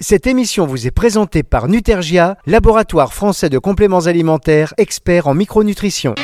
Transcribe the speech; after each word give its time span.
Cette 0.00 0.26
émission 0.26 0.66
vous 0.66 0.86
est 0.86 0.90
présentée 0.90 1.42
par 1.42 1.68
Nutergia, 1.68 2.36
laboratoire 2.46 3.12
français 3.12 3.50
de 3.50 3.58
compléments 3.58 4.00
alimentaires, 4.06 4.72
expert 4.78 5.26
en 5.26 5.34
micronutrition. 5.34 6.14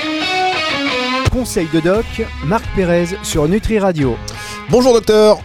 Conseil 1.30 1.68
de 1.75 1.81
doc, 1.81 2.04
Marc 2.47 2.65
Pérez 2.75 3.07
sur 3.23 3.47
Nutri 3.49 3.78
Radio. 3.78 4.17
Bonjour 4.70 4.94
docteur 4.94 5.39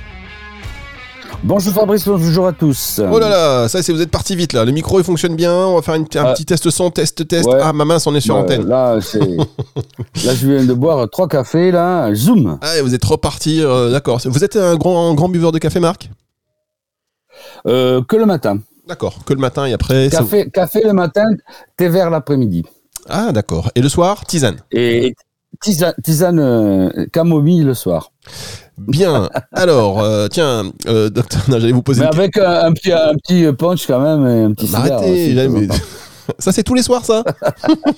Bonjour 1.43 1.73
Fabrice, 1.73 2.07
bonjour 2.07 2.45
à 2.47 2.53
tous. 2.53 3.01
Oh 3.11 3.17
là 3.17 3.27
là, 3.27 3.67
ça 3.67 3.81
c'est 3.81 3.91
vous 3.91 4.01
êtes 4.01 4.11
parti 4.11 4.35
vite 4.35 4.53
là. 4.53 4.63
Le 4.63 4.71
micro 4.71 4.99
il 4.99 5.03
fonctionne 5.03 5.35
bien. 5.35 5.51
On 5.53 5.75
va 5.75 5.81
faire 5.81 5.95
une- 5.95 6.05
un 6.15 6.23
Ah. 6.25 6.33
petit 6.33 6.45
test 6.45 6.69
son, 6.69 6.91
test 6.91 7.27
test. 7.27 7.47
Ouais. 7.49 7.57
Ah 7.63 7.73
ma 7.73 7.83
mince, 7.83 8.05
on 8.05 8.13
est 8.13 8.21
sur 8.21 8.35
Ouais, 8.35 8.41
antenne. 8.41 8.67
Là, 8.67 8.99
c'est- 9.01 9.17
là, 10.23 10.35
je 10.35 10.47
viens 10.47 10.63
de 10.63 10.73
boire 10.73 11.09
trois 11.09 11.27
cafés, 11.27 11.71
là, 11.71 12.13
zoom. 12.13 12.59
Ah 12.61 12.67
vous 12.83 12.93
êtes 12.93 13.03
reparti. 13.03 13.59
euh, 13.63 13.89
D'accord. 13.91 14.21
Vous 14.25 14.43
êtes 14.43 14.55
un 14.55 14.75
grand 14.75 15.09
un 15.09 15.15
grand 15.15 15.29
buveur 15.29 15.51
de 15.51 15.57
café, 15.57 15.79
Marc? 15.79 16.11
Euh, 17.67 18.01
que 18.07 18.15
le 18.15 18.25
matin. 18.25 18.59
D'accord. 18.87 19.23
Que 19.25 19.33
le 19.33 19.39
matin 19.39 19.65
et 19.65 19.73
après. 19.73 20.09
ça- 20.09 20.19
Café, 20.19 20.49
café 20.49 20.81
le 20.83 20.93
matin, 20.93 21.25
thé 21.77 21.87
vert 21.89 22.09
l'après-midi. 22.09 22.63
Ah 23.09 23.31
d'accord. 23.31 23.71
Et 23.75 23.81
le 23.81 23.89
soir, 23.89 24.25
tisane. 24.25 24.57
Et 24.71 25.13
tisane, 25.61 25.93
tisane 26.03 26.39
euh, 26.39 27.05
camomille 27.11 27.63
le 27.63 27.73
soir. 27.73 28.11
Bien. 28.77 29.29
Alors 29.53 30.01
euh, 30.01 30.27
tiens, 30.27 30.71
euh, 30.87 31.09
docteur, 31.09 31.41
j'allais 31.47 31.71
vous 31.71 31.81
poser. 31.83 32.01
Mais 32.01 32.07
une 32.07 32.13
avec 32.19 32.37
un, 32.37 32.63
un 32.65 32.73
petit, 32.73 32.91
un 32.91 33.13
petit 33.15 33.45
punch 33.53 33.85
quand 33.87 33.99
même 33.99 34.25
et 34.27 34.43
un 34.45 34.53
petit 34.53 34.67
cigare. 34.67 34.83
Arrêtez. 34.93 35.11
aussi, 35.11 35.35
j'allais- 35.35 35.47
de 35.47 35.53
temps 35.53 35.57
en 35.57 35.61
mais- 35.61 35.67
temps. 35.67 35.75
Ça 36.39 36.51
c'est 36.53 36.63
tous 36.63 36.75
les 36.75 36.83
soirs 36.83 37.03
ça 37.03 37.23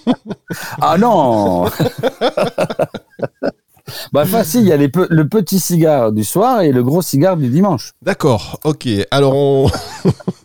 Ah 0.81 0.97
non 0.97 1.65
Bah 4.11 4.25
facile, 4.25 4.61
il 4.61 4.67
y 4.67 4.71
a 4.71 4.77
le 4.77 5.27
petit 5.27 5.59
cigare 5.59 6.11
du 6.11 6.23
soir 6.23 6.61
et 6.61 6.71
le 6.71 6.83
gros 6.83 7.01
cigare 7.01 7.37
du 7.37 7.49
dimanche. 7.49 7.91
D'accord. 8.01 8.59
Ok. 8.63 8.87
Alors 9.11 9.35
on. 9.35 9.69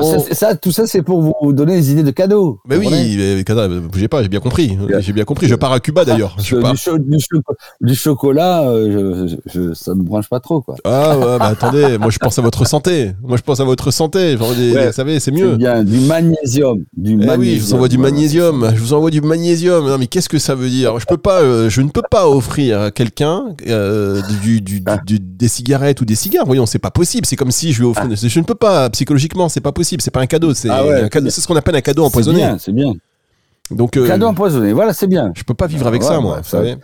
Bon, 0.00 0.16
Oh. 0.18 0.24
ça, 0.32 0.54
tout 0.54 0.72
ça, 0.72 0.86
c'est 0.86 1.02
pour 1.02 1.22
vous 1.42 1.52
donner 1.52 1.74
des 1.76 1.90
idées 1.92 2.02
de 2.02 2.10
cadeaux. 2.10 2.60
Mais 2.68 2.76
oui, 2.76 2.88
mais, 2.90 3.44
Kadra, 3.44 3.68
bougez 3.68 4.08
pas. 4.08 4.22
J'ai 4.22 4.28
bien 4.28 4.40
compris. 4.40 4.76
J'ai 5.00 5.12
bien 5.12 5.24
compris. 5.24 5.46
Je 5.48 5.54
pars 5.54 5.72
à 5.72 5.80
Cuba 5.80 6.04
d'ailleurs. 6.04 6.36
Pars. 6.60 6.72
du, 6.72 6.78
cho- 6.78 6.98
du 6.98 7.18
cho- 7.18 7.40
du 7.80 7.94
chocolat, 7.94 8.68
euh, 8.68 9.28
je, 9.52 9.74
ça 9.74 9.94
me 9.94 10.02
branche 10.02 10.28
pas 10.28 10.40
trop, 10.40 10.60
quoi. 10.60 10.76
Ah 10.84 11.16
ouais, 11.18 11.38
bah 11.38 11.46
attendez, 11.46 11.98
moi 11.98 12.10
je 12.10 12.18
pense 12.18 12.38
à 12.38 12.42
votre 12.42 12.66
santé. 12.66 13.12
Moi 13.22 13.36
je 13.36 13.42
pense 13.42 13.60
à 13.60 13.64
votre 13.64 13.90
santé. 13.90 14.36
Genre, 14.36 14.54
des- 14.54 14.72
Ouais. 14.72 14.86
vous 14.88 14.92
savez, 14.92 15.20
c'est 15.20 15.30
mieux. 15.32 15.56
bien 15.56 15.82
du 15.84 15.98
magnésium, 16.00 16.78
du 16.96 17.12
Eh 17.12 17.16
magnésium. 17.16 17.40
oui, 17.40 17.56
je 17.58 17.62
vous 17.64 17.74
envoie 17.74 17.88
du 17.88 17.98
magnésium. 17.98 18.70
Je 18.74 18.80
vous 18.80 18.92
envoie 18.94 19.10
du 19.10 19.20
magnésium. 19.20 19.86
Non, 19.88 19.98
mais 19.98 20.06
qu'est-ce 20.06 20.28
que 20.28 20.38
ça 20.38 20.54
veut 20.54 20.68
dire? 20.68 20.98
Je 20.98 21.06
peux 21.06 21.16
pas, 21.16 21.40
euh, 21.42 21.68
je 21.70 21.80
ne 21.80 21.88
peux 21.88 22.02
pas 22.10 22.28
offrir 22.28 22.80
à 22.80 22.90
quelqu'un 22.90 23.46
euh, 23.68 24.20
du, 24.42 24.62
Ah. 24.86 24.98
du- 25.04 25.18
des 25.20 25.48
cigarettes 25.48 26.00
ou 26.00 26.04
des 26.04 26.14
cigares. 26.14 26.44
Voyons, 26.46 26.66
c'est 26.66 26.78
pas 26.78 26.90
possible. 26.90 27.26
C'est 27.26 27.36
comme 27.36 27.50
si 27.50 27.72
je 27.72 27.80
lui 27.80 27.86
offrais. 27.88 28.08
Je 28.14 28.38
ne 28.40 28.44
peux 28.44 28.54
pas 28.54 28.90
psychologiquement. 28.90 29.48
C'est 29.48 29.60
pas 29.60 29.72
possible. 29.72 29.85
C'est 30.00 30.10
pas 30.10 30.20
un 30.20 30.26
cadeau. 30.26 30.54
C'est 30.54 30.68
Ah 30.70 30.84
ouais, 30.84 31.02
un 31.02 31.08
cadeau- 31.08 31.30
c'est 31.30 31.40
ce 31.40 31.46
qu'on 31.46 31.56
appelle 31.56 31.76
un 31.76 31.80
cadeau 31.80 32.04
empoisonné. 32.04 32.38
bien, 32.38 32.56
c'est 32.58 32.72
bien. 32.72 32.92
Donc, 33.70 33.96
euh, 33.96 34.06
Cadeau 34.06 34.26
empoisonné, 34.26 34.72
voilà, 34.72 34.92
c'est 34.92 35.08
bien. 35.08 35.32
je 35.34 35.42
peux 35.42 35.54
pas 35.54 35.66
vivre 35.66 35.86
avec 35.88 36.02
Ouais, 36.02 36.08
ça, 36.08 36.20
moi. 36.20 36.38
vous 36.42 36.48
savez. 36.48 36.76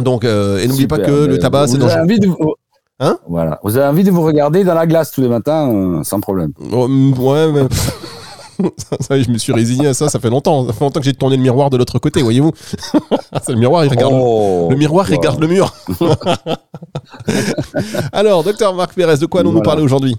Donc, 0.00 0.24
euh, 0.24 0.58
et 0.58 0.66
n'oubliez 0.68 0.86
pas 0.88 0.98
que 0.98 1.26
le 1.26 1.38
tabac, 1.38 1.66
c'est 1.68 1.74
avez 1.74 1.82
dangereux. 1.84 2.00
envie 2.00 2.18
de 2.20 2.26
vous- 2.28 2.54
Hein 2.98 3.18
Voilà. 3.28 3.60
Vous 3.62 3.76
avez 3.76 3.86
envie 3.88 4.04
de 4.04 4.10
vous 4.10 4.22
regarder 4.22 4.64
dans 4.64 4.72
la 4.72 4.86
glace 4.86 5.10
tous 5.10 5.20
les 5.20 5.28
matins, 5.28 5.70
euh, 5.70 6.02
sans 6.02 6.18
problème. 6.20 6.52
Oh, 6.72 6.88
mm, 6.88 7.18
ouais, 7.18 7.52
mais. 7.52 7.66
ça, 8.78 8.96
ça, 9.00 9.20
je 9.20 9.30
me 9.30 9.36
suis 9.36 9.52
résigné 9.52 9.88
à 9.88 9.92
ça, 9.94 10.08
ça 10.08 10.18
fait 10.18 10.30
longtemps. 10.30 10.66
Ça 10.66 10.72
fait 10.72 10.82
longtemps 10.82 11.00
que 11.00 11.04
j'ai 11.04 11.12
tourné 11.12 11.36
le 11.36 11.42
miroir 11.42 11.68
de 11.68 11.76
l'autre 11.76 11.98
côté, 11.98 12.22
voyez-vous. 12.22 12.52
le 13.48 13.54
miroir, 13.56 13.84
il 13.84 13.90
regarde. 13.90 14.14
Oh, 14.16 14.68
Le 14.70 14.76
miroir 14.76 15.04
voilà. 15.04 15.18
regarde 15.18 15.40
le 15.42 15.48
mur. 15.48 15.74
Alors, 18.12 18.42
docteur 18.44 18.74
Marc 18.74 18.94
Pérez, 18.94 19.18
de 19.18 19.26
quoi 19.26 19.40
allons-nous 19.40 19.58
Voilà. 19.58 19.70
parler 19.70 19.82
aujourd'hui? 19.82 20.16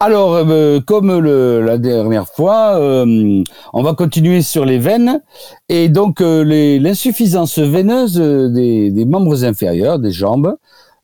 Alors, 0.00 0.34
euh, 0.34 0.80
comme 0.80 1.18
le- 1.18 1.60
la 1.60 1.78
dernière 1.78 2.28
fois, 2.28 2.76
euh, 2.76 3.42
on 3.72 3.82
va 3.82 3.94
continuer 3.94 4.42
sur 4.42 4.64
les 4.64 4.78
veines. 4.78 5.20
Et 5.68 5.88
donc 5.88 6.20
euh, 6.20 6.44
l'insuffisance 6.80 7.58
veineuse 7.58 8.20
euh, 8.20 8.48
des, 8.48 9.04
membres 9.04 9.44
inférieurs, 9.44 9.98
des 9.98 10.10
jambes, 10.12 10.48
euh, 10.48 10.56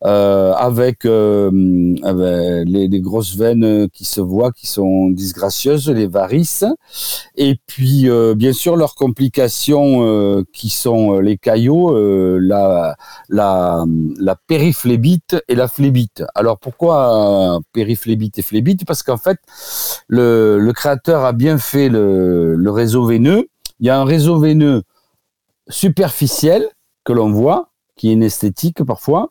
avec, 0.05 1.05
euh, 1.05 1.95
avec 2.03 2.69
les, 2.69 2.89
les 2.89 3.01
grosses 3.01 3.37
veines 3.37 3.89
qui 3.91 4.05
se 4.05 4.21
voient, 4.21 4.53
qui 4.53 4.67
sont 4.67 5.11
disgracieuses, 5.11 5.89
les 5.89 6.07
varices, 6.07 6.65
et 7.37 7.57
puis 7.67 8.09
euh, 8.09 8.35
bien 8.35 8.53
sûr 8.53 8.77
leurs 8.77 8.95
complications 8.95 10.05
euh, 10.05 10.45
qui 10.53 10.71
sont 10.71 11.15
euh, 11.15 11.21
les 11.21 11.39
caillots, 11.39 11.97
euh, 11.97 12.39
la, 12.41 12.97
la, 13.29 13.85
la 14.19 14.37
périphlébite 14.47 15.37
et 15.49 15.55
la 15.55 15.69
phlébite. 15.69 16.25
Alors 16.34 16.59
pourquoi 16.59 17.57
euh, 17.57 17.61
périphlébite 17.73 18.39
et 18.39 18.43
phlébite? 18.43 18.84
Parce 18.84 19.03
qu'en 19.03 19.17
fait, 19.17 19.39
le, 20.09 20.59
le 20.59 20.73
créateur 20.73 21.25
a 21.25 21.33
bien 21.33 21.59
fait 21.59 21.89
le, 21.89 22.55
le 22.55 22.71
réseau 22.71 23.07
veineux. 23.07 23.49
Il 23.81 23.87
y 23.87 23.91
a 23.91 23.99
un 23.99 24.05
réseau 24.05 24.39
veineux 24.39 24.83
superficiel 25.69 26.69
que 27.05 27.13
l'on 27.13 27.33
voit, 27.33 27.72
qui 27.97 28.08
est 28.08 28.12
inesthétique 28.12 28.82
parfois, 28.84 29.30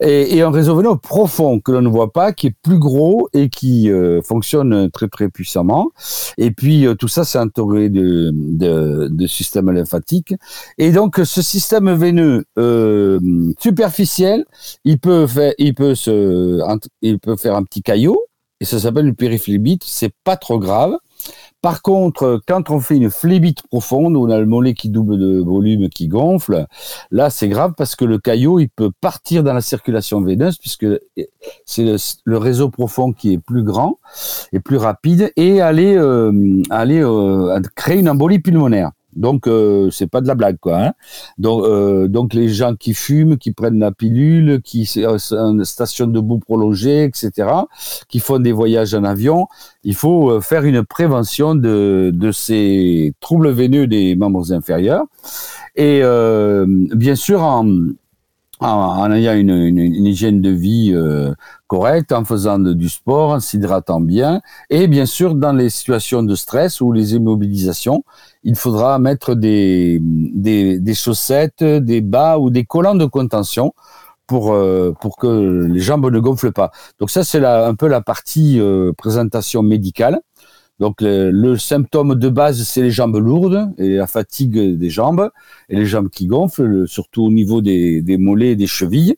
et, 0.00 0.42
un 0.42 0.50
réseau 0.50 0.76
veineux 0.76 0.96
profond 0.96 1.60
que 1.60 1.72
l'on 1.72 1.82
ne 1.82 1.88
voit 1.88 2.12
pas, 2.12 2.32
qui 2.32 2.48
est 2.48 2.54
plus 2.62 2.78
gros 2.78 3.28
et 3.32 3.48
qui 3.48 3.90
euh, 3.90 4.20
fonctionne 4.22 4.90
très 4.90 5.08
très 5.08 5.28
puissamment. 5.28 5.90
Et 6.38 6.50
puis 6.50 6.86
euh, 6.86 6.94
tout 6.94 7.08
ça, 7.08 7.24
c'est 7.24 7.38
entouré 7.38 7.88
de, 7.88 8.30
de, 8.34 9.08
de 9.10 9.26
système 9.26 9.70
lymphatique. 9.70 10.34
Et 10.78 10.92
donc 10.92 11.20
ce 11.24 11.42
système 11.42 11.92
veineux 11.92 12.44
euh, 12.58 13.18
superficiel, 13.58 14.44
il 14.84 14.98
peut 14.98 15.26
faire, 15.26 15.52
il 15.58 15.74
peut 15.74 15.94
se, 15.94 16.60
il 17.02 17.18
peut 17.18 17.36
faire 17.36 17.56
un 17.56 17.62
petit 17.62 17.82
caillot 17.82 18.26
et 18.60 18.64
ça 18.64 18.78
s'appelle 18.78 19.06
une 19.06 19.16
périphlébite. 19.16 19.84
C'est 19.84 20.12
pas 20.24 20.36
trop 20.36 20.58
grave. 20.58 20.96
Par 21.62 21.82
contre, 21.82 22.40
quand 22.46 22.70
on 22.70 22.80
fait 22.80 22.96
une 22.96 23.10
phlébite 23.10 23.62
profonde, 23.62 24.16
on 24.16 24.30
a 24.30 24.38
le 24.38 24.46
mollet 24.46 24.74
qui 24.74 24.88
double 24.88 25.18
de 25.18 25.40
volume, 25.40 25.88
qui 25.88 26.06
gonfle, 26.06 26.66
là 27.10 27.30
c'est 27.30 27.48
grave 27.48 27.72
parce 27.76 27.96
que 27.96 28.04
le 28.04 28.18
caillot 28.18 28.60
il 28.60 28.68
peut 28.68 28.90
partir 29.00 29.42
dans 29.42 29.52
la 29.52 29.60
circulation 29.60 30.20
veineuse 30.20 30.58
puisque 30.58 30.86
c'est 31.64 31.84
le, 32.24 32.38
réseau 32.38 32.70
profond 32.70 33.12
qui 33.12 33.32
est 33.32 33.38
plus 33.38 33.62
grand 33.62 33.98
et 34.52 34.60
plus 34.60 34.76
rapide 34.76 35.32
et 35.36 35.60
aller 35.60 35.96
euh, 35.96 36.32
euh, 36.70 37.60
créer 37.74 37.98
une 37.98 38.08
embolie 38.08 38.38
pulmonaire. 38.38 38.92
Donc 39.16 39.46
euh, 39.46 39.90
c'est 39.90 40.06
pas 40.06 40.20
de 40.20 40.28
la 40.28 40.34
blague 40.34 40.58
quoi. 40.60 40.78
Hein. 40.78 40.92
Donc 41.38 41.64
euh, 41.64 42.06
donc 42.06 42.34
les 42.34 42.48
gens 42.48 42.74
qui 42.76 42.94
fument, 42.94 43.38
qui 43.38 43.52
prennent 43.52 43.78
la 43.78 43.90
pilule, 43.90 44.60
qui 44.62 44.88
euh, 44.98 45.18
une 45.30 45.64
station 45.64 46.06
debout 46.06 46.38
prolongée, 46.38 47.04
etc., 47.04 47.48
qui 48.08 48.20
font 48.20 48.38
des 48.38 48.52
voyages 48.52 48.94
en 48.94 49.04
avion, 49.04 49.46
il 49.82 49.94
faut 49.94 50.30
euh, 50.30 50.40
faire 50.40 50.64
une 50.64 50.84
prévention 50.84 51.54
de 51.54 52.12
de 52.14 52.30
ces 52.30 53.14
troubles 53.20 53.50
veineux 53.50 53.86
des 53.86 54.14
membres 54.14 54.52
inférieurs 54.52 55.04
et 55.74 56.00
euh, 56.02 56.66
bien 56.68 57.14
sûr 57.14 57.42
en 57.42 57.66
en, 58.60 58.68
en 58.68 59.12
ayant 59.12 59.34
une, 59.34 59.78
hygiène 59.78 60.40
de 60.40 60.50
vie 60.50 60.92
euh, 60.94 61.34
correcte, 61.66 62.12
en 62.12 62.24
faisant 62.24 62.58
du 62.58 62.88
sport, 62.88 63.30
en 63.30 63.40
s'hydratant 63.40 64.00
bien, 64.00 64.40
et 64.70 64.86
bien 64.86 65.06
sûr 65.06 65.34
dans 65.34 65.52
les 65.52 65.70
situations 65.70 66.22
de 66.22 66.34
stress 66.34 66.80
ou 66.80 66.92
les 66.92 67.14
immobilisations, 67.14 68.04
il 68.44 68.56
faudra 68.56 68.98
mettre 68.98 69.34
des, 69.34 69.98
des, 70.02 70.78
des 70.78 70.94
chaussettes, 70.94 71.62
des 71.62 72.00
bas 72.00 72.38
ou 72.38 72.50
des 72.50 72.64
collants 72.64 72.94
de 72.94 73.06
contention 73.06 73.72
pour 74.26 74.52
euh, 74.52 74.92
pour 75.00 75.16
que 75.16 75.66
les 75.70 75.80
jambes 75.80 76.10
ne 76.10 76.18
gonflent 76.18 76.52
pas. 76.52 76.70
Donc 76.98 77.10
ça 77.10 77.24
c'est 77.24 77.44
un 77.44 77.74
peu 77.74 77.86
la 77.86 78.00
partie 78.00 78.60
euh, 78.60 78.92
présentation 78.96 79.62
médicale. 79.62 80.20
Donc 80.78 81.00
le, 81.00 81.30
le, 81.30 81.56
symptôme 81.56 82.14
de 82.14 82.28
base, 82.28 82.62
c'est 82.64 82.82
les 82.82 82.90
jambes 82.90 83.16
lourdes 83.16 83.72
et 83.78 83.96
la 83.96 84.06
fatigue 84.06 84.78
des 84.78 84.90
jambes 84.90 85.30
et 85.68 85.76
les 85.76 85.86
jambes 85.86 86.10
qui 86.10 86.26
gonflent, 86.26 86.64
le, 86.64 86.86
surtout 86.86 87.24
au 87.24 87.32
niveau 87.32 87.62
des, 87.62 88.02
mollets 88.18 88.52
et 88.52 88.56
des 88.56 88.66
chevilles. 88.66 89.16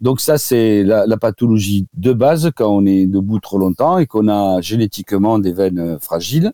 Donc 0.00 0.20
ça, 0.20 0.38
c'est 0.38 0.84
la, 0.84 1.16
pathologie 1.16 1.86
de 1.94 2.12
base 2.12 2.50
quand 2.54 2.68
on 2.68 2.86
est 2.86 3.06
debout 3.06 3.40
trop 3.40 3.58
longtemps 3.58 3.98
et 3.98 4.06
qu'on 4.06 4.28
a 4.28 4.60
génétiquement 4.60 5.38
des 5.38 5.52
veines 5.52 5.98
fragiles. 6.00 6.52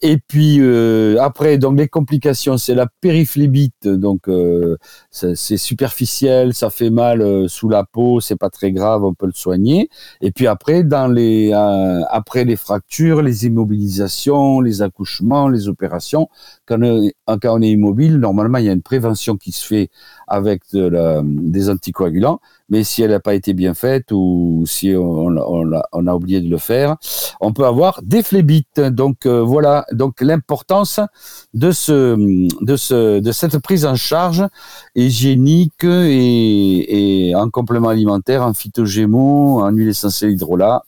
Et 0.00 0.18
puis 0.18 0.58
euh, 0.60 1.20
après, 1.20 1.58
donc 1.58 1.76
les 1.76 1.88
complications, 1.88 2.56
c'est 2.56 2.74
la 2.74 2.86
périphlébite. 3.00 3.88
Donc 3.88 4.28
euh, 4.28 4.76
c'est 5.10 5.56
superficiel, 5.56 6.54
ça 6.54 6.70
fait 6.70 6.90
mal 6.90 7.20
euh, 7.20 7.48
sous 7.48 7.68
la 7.68 7.82
peau, 7.84 8.20
c'est 8.20 8.36
pas 8.36 8.48
très 8.50 8.70
grave, 8.70 9.02
on 9.02 9.14
peut 9.14 9.26
le 9.26 9.32
soigner. 9.32 9.88
Et 10.20 10.30
puis 10.30 10.46
après, 10.46 10.84
dans 10.84 11.08
les 11.08 11.52
euh, 11.52 12.02
après 12.10 12.44
les 12.44 12.54
fractures, 12.56 13.22
les 13.22 13.46
immobilisations 13.46 14.60
les 14.60 14.82
accouchements, 14.82 15.48
les 15.48 15.68
opérations. 15.68 16.28
Quand 16.68 16.82
on, 16.82 17.10
quand 17.26 17.56
on 17.56 17.62
est 17.62 17.70
immobile, 17.70 18.18
normalement, 18.18 18.58
il 18.58 18.66
y 18.66 18.68
a 18.68 18.72
une 18.72 18.82
prévention 18.82 19.36
qui 19.36 19.52
se 19.52 19.66
fait 19.66 19.88
avec 20.26 20.62
des 20.72 21.70
anticoagulants. 21.70 22.40
Mais 22.70 22.84
si 22.84 23.02
elle 23.02 23.12
n'a 23.12 23.20
pas 23.20 23.34
été 23.34 23.54
bien 23.54 23.72
faite 23.72 24.12
ou 24.12 24.64
si 24.66 24.94
on, 24.94 25.36
a, 25.36 26.14
oublié 26.14 26.42
de 26.42 26.50
le 26.50 26.58
faire, 26.58 26.96
on 27.40 27.52
peut 27.52 27.64
avoir 27.64 28.02
des 28.02 28.22
phlébites. 28.22 28.80
Donc 28.80 29.24
euh, 29.24 29.42
voilà, 29.42 29.86
donc 29.92 30.20
l'importance 30.20 31.00
de 31.54 31.70
ce, 31.70 32.14
de 32.62 32.76
ce, 32.76 33.20
de 33.20 33.32
cette 33.32 33.58
prise 33.58 33.86
en 33.86 33.94
charge 33.94 34.44
hygiénique 34.94 35.84
et, 35.84 37.28
et 37.28 37.34
en 37.34 37.48
complément 37.48 37.88
alimentaire, 37.88 38.42
en 38.42 38.52
phytogémo, 38.52 39.62
en 39.62 39.70
huile 39.70 39.88
essentielle 39.88 40.32
hydrolat. 40.32 40.82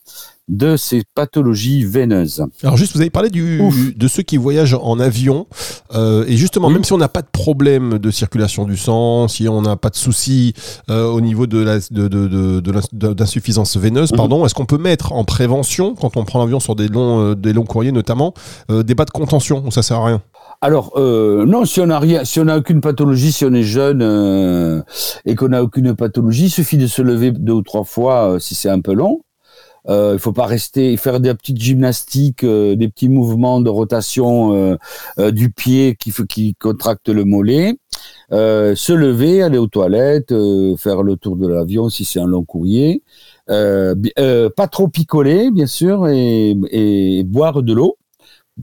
De 0.51 0.77
ces 0.77 1.03
pathologies 1.15 1.85
veineuses. 1.85 2.45
Alors 2.63 2.77
juste, 2.77 2.95
vous 2.95 3.01
avez 3.01 3.11
parlé 3.11 3.31
du, 3.31 3.61
de 3.97 4.09
ceux 4.09 4.23
qui 4.23 4.37
voyagent 4.37 4.77
en 4.81 5.01
avion, 5.01 5.47
euh, 5.95 6.25
et 6.29 6.37
justement, 6.37 6.69
même 6.69 6.85
si 6.85 6.93
on 6.93 6.99
n'a 6.99 7.09
pas 7.09 7.23
de 7.23 7.29
problème 7.33 7.99
de 7.99 8.11
circulation 8.11 8.65
du 8.65 8.77
sang, 8.77 9.29
si 9.29 9.49
on 9.49 9.63
n'a 9.63 9.77
pas 9.77 9.91
de 9.91 9.97
soucis 9.97 10.53
euh, 10.91 11.07
au 11.07 11.21
niveau 11.21 11.47
de 11.47 11.59
la 11.59 11.79
de, 11.91 12.09
de, 12.09 12.61
de, 12.61 13.13
d'insuffisance 13.13 13.77
veineuse, 13.77 14.13
mhm. 14.13 14.19
pardon, 14.19 14.45
est-ce 14.45 14.55
qu'on 14.55 14.67
peut 14.67 14.79
mettre 14.79 15.13
en 15.13 15.25
prévention, 15.25 15.95
quand 15.95 16.17
on 16.17 16.25
prend 16.25 16.41
l'avion 16.41 16.61
sur 16.61 16.77
des 16.77 16.89
longs, 16.89 17.35
des 17.35 17.53
longs 17.53 17.65
courriers 17.65 17.93
notamment, 17.93 18.35
des 18.69 18.95
bas 18.95 19.05
de 19.05 19.11
contention, 19.11 19.63
ou 19.67 19.71
ça 19.71 19.83
sert 19.83 19.99
à 19.99 20.07
rien? 20.07 20.23
Alors 20.63 20.93
euh, 20.97 21.47
non, 21.47 21.65
si 21.65 21.81
on 21.81 21.87
n'a 21.87 21.99
rien, 21.99 22.25
si 22.25 22.39
on 22.39 22.45
n'a 22.45 22.59
aucune 22.59 22.83
pathologie, 22.83 23.33
si 23.33 23.47
on 23.47 23.55
est 23.55 23.63
jeune 23.63 24.03
euh, 24.03 24.83
et 25.25 25.35
qu'on 25.35 25.49
n'a 25.49 25.63
aucune 25.63 25.97
pathologie, 25.97 26.45
il 26.45 26.51
suffit 26.51 26.77
de 26.77 26.87
se 26.87 27.01
lever 27.01 27.31
deux 27.31 27.55
ou 27.55 27.63
trois 27.63 27.85
fois 27.85 28.33
euh, 28.33 28.39
si 28.39 28.55
c'est 28.55 28.69
un 28.69 28.81
peu 28.81 28.93
long. 28.93 29.23
Euh, 29.89 30.13
il 30.15 30.19
faut 30.19 30.33
pas 30.33 30.47
rester 30.47 30.97
faire 30.97 31.21
des 31.21 31.35
petites 31.35 31.61
gymnastiques, 31.61 32.45
des 32.45 32.89
petits 32.89 33.09
mouvements 33.09 33.61
de 33.61 33.71
rotation 33.71 34.79
du 35.19 35.51
pied 35.51 35.97
qui, 35.97 36.55
contracte 36.55 37.09
le 37.09 37.25
mollet. 37.25 37.75
se 38.31 38.93
lever, 38.93 39.43
aller 39.43 39.59
aux 39.59 39.67
toilettes, 39.67 40.35
faire 40.77 41.03
le 41.03 41.17
tour 41.17 41.37
de 41.37 41.49
l'avion 41.49 41.89
si 41.89 42.05
c'est 42.05 42.21
un 42.21 42.27
long 42.27 42.45
courrier. 42.45 43.03
pas 43.47 44.69
trop 44.71 44.89
picoler, 44.89 45.51
bien 45.51 45.67
sûr, 45.67 46.09
et, 46.09 46.57
et 46.71 47.25
boire 47.25 47.63
de 47.63 47.73
l'eau 47.73 47.97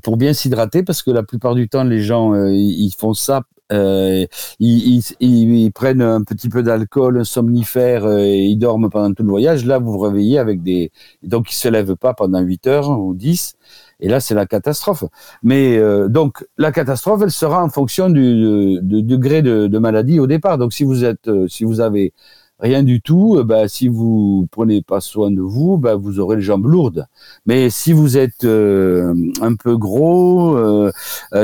pour 0.04 0.18
bien 0.18 0.34
s'hydrater 0.34 0.84
parce 0.84 1.02
que 1.02 1.12
la 1.12 1.24
plupart 1.24 1.56
du 1.56 1.70
temps 1.70 1.84
les 1.84 2.02
gens 2.02 2.34
euh, 2.34 2.52
ils 2.52 2.94
font 2.98 3.14
ça 3.14 3.44
euh, 3.72 4.26
ils, 4.60 5.02
ils, 5.20 5.72
prennent 5.72 6.02
un 6.02 6.24
petit 6.24 6.50
peu 6.50 6.64
d'alcool, 6.64 7.20
un 7.20 7.24
somnifère 7.24 8.06
euh, 8.06 8.20
et 8.20 8.46
ils 8.46 8.58
dorment 8.58 8.90
pendant 8.90 9.14
tout 9.14 9.24
le 9.24 9.30
voyage. 9.30 9.66
Là, 9.66 9.80
vous 9.80 9.92
vous 9.92 10.00
réveillez 10.00 10.40
avec 10.40 10.64
des... 10.64 10.92
Donc, 11.24 11.52
ils 11.52 11.56
se 11.56 11.68
lèvent 11.68 11.96
pas 11.96 12.14
pendant 12.14 12.40
8 12.40 12.68
heures 12.68 12.90
ou 12.90 13.14
10. 13.14 13.56
Et 14.00 14.10
là, 14.10 14.20
c'est 14.20 14.36
la 14.36 14.46
catastrophe. 14.46 15.04
Mais 15.44 15.80
donc, 16.08 16.46
la 16.58 16.72
catastrophe, 16.72 17.22
elle 17.24 17.32
sera 17.32 17.64
en 17.64 17.70
fonction 17.70 18.10
du, 18.10 18.80
degré 18.82 19.42
de, 19.42 19.68
de, 19.68 19.80
maladie 19.80 20.20
au 20.20 20.28
départ. 20.28 20.58
Donc, 20.60 20.72
si 20.74 20.84
vous 20.84 21.04
êtes, 21.04 21.30
si 21.48 21.64
vous 21.64 21.82
avez 21.82 22.14
rien 22.60 22.84
du 22.84 23.02
tout, 23.02 23.42
bah, 23.44 23.68
si 23.68 23.88
vous 23.88 24.48
prenez 24.52 24.82
pas 24.82 25.00
soin 25.00 25.32
de 25.32 25.42
vous, 25.42 25.78
bah, 25.78 25.96
vous 25.96 26.20
aurez 26.20 26.38
les 26.38 26.42
jambes 26.42 26.66
lourdes. 26.66 27.06
Mais 27.46 27.70
si 27.70 27.94
vous 27.94 28.18
êtes 28.18 28.44
euh, 28.44 29.14
un 29.42 29.56
peu 29.56 29.78
gros, 29.78 30.58
euh, 30.58 30.92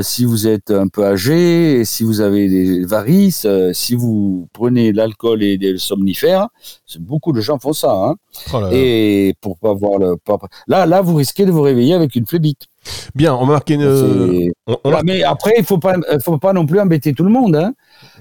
si 0.01 0.25
vous 0.25 0.48
êtes 0.48 0.71
un 0.71 0.88
peu 0.88 1.06
âgé, 1.06 1.86
si 1.86 2.04
vous 2.04 2.21
avez 2.21 2.48
des 2.50 2.86
varices, 2.86 3.48
si 3.74 3.95
vous 3.95 4.48
prenez 4.54 4.92
l'alcool 4.92 5.44
et 5.44 5.57
des 5.57 5.77
somnifères, 5.77 6.48
beaucoup 7.00 7.31
de 7.31 7.42
gens 7.42 7.59
font 7.59 7.74
ça. 7.74 7.94
Hein. 7.94 8.16
Oh 8.54 8.62
et 8.71 9.36
pour 9.42 9.57
pas 9.57 9.74
voir 9.74 10.00
le, 10.00 10.18
là, 10.68 10.86
là, 10.86 11.01
vous 11.01 11.16
risquez 11.16 11.45
de 11.45 11.51
vous 11.51 11.62
réveiller 11.62 11.94
avec 11.94 12.16
une 12.16 12.25
phlébite. 12.25 12.68
Bien, 13.16 13.33
on 13.33 13.45
marque 13.45 13.69
une. 13.69 14.51
Mais 15.06 15.24
après, 15.24 15.54
il 15.57 15.63
faut 15.63 15.77
pas, 15.77 15.95
faut 16.24 16.38
pas 16.38 16.54
non 16.54 16.66
plus 16.66 16.80
embêter 16.80 17.13
tout 17.13 17.24
le 17.24 17.30
monde. 17.30 17.56
Hein. 17.56 17.74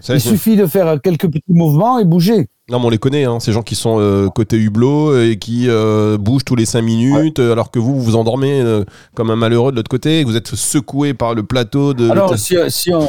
Il 0.08 0.20
suffit 0.20 0.56
de 0.56 0.66
faire 0.66 1.00
quelques 1.00 1.30
petits 1.30 1.42
mouvements 1.52 1.98
et 1.98 2.04
bouger. 2.04 2.48
Non, 2.70 2.78
mais 2.78 2.86
on 2.86 2.90
les 2.90 2.98
connaît, 2.98 3.24
hein, 3.24 3.40
ces 3.40 3.50
gens 3.50 3.62
qui 3.62 3.74
sont 3.74 3.96
euh, 3.98 4.28
côté 4.28 4.56
hublot 4.56 5.20
et 5.20 5.36
qui 5.36 5.64
euh, 5.68 6.16
bougent 6.16 6.44
tous 6.44 6.54
les 6.54 6.64
5 6.64 6.80
minutes, 6.80 7.40
alors 7.40 7.72
que 7.72 7.80
vous, 7.80 7.96
vous 7.96 8.02
vous 8.02 8.14
endormez 8.14 8.60
euh, 8.60 8.84
comme 9.16 9.30
un 9.30 9.36
malheureux 9.36 9.72
de 9.72 9.76
l'autre 9.76 9.90
côté, 9.90 10.20
et 10.20 10.22
que 10.22 10.28
vous 10.28 10.36
êtes 10.36 10.46
secoué 10.54 11.12
par 11.12 11.34
le 11.34 11.42
plateau 11.42 11.92
de. 11.92 12.08
Alors, 12.08 12.38
si, 12.38 12.54
si, 12.68 12.94
on, 12.94 13.08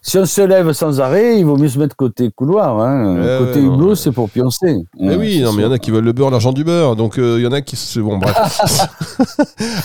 si, 0.00 0.16
on, 0.16 0.24
se 0.24 0.42
lève 0.42 0.70
sans 0.72 1.00
arrêt, 1.00 1.40
il 1.40 1.44
vaut 1.44 1.56
mieux 1.56 1.68
se 1.68 1.78
mettre 1.80 1.96
côté 1.96 2.30
couloir. 2.30 2.78
Hein. 2.78 3.16
côté 3.40 3.58
hublot, 3.58 3.96
c'est 3.96 4.12
pour 4.12 4.30
pioncer. 4.30 4.76
Mais 5.00 5.16
oui, 5.16 5.40
non, 5.40 5.52
mais 5.52 5.62
il 5.62 5.64
y 5.64 5.68
en 5.68 5.72
a 5.72 5.80
qui 5.80 5.90
veulent 5.90 6.04
le 6.04 6.12
beurre, 6.12 6.30
l'argent 6.30 6.52
du 6.52 6.62
beurre, 6.62 6.94
donc 6.94 7.14
il 7.16 7.40
y 7.40 7.46
en 7.48 7.52
a 7.52 7.62
qui. 7.62 7.76
Bon, 7.96 8.18
bref. 8.18 8.60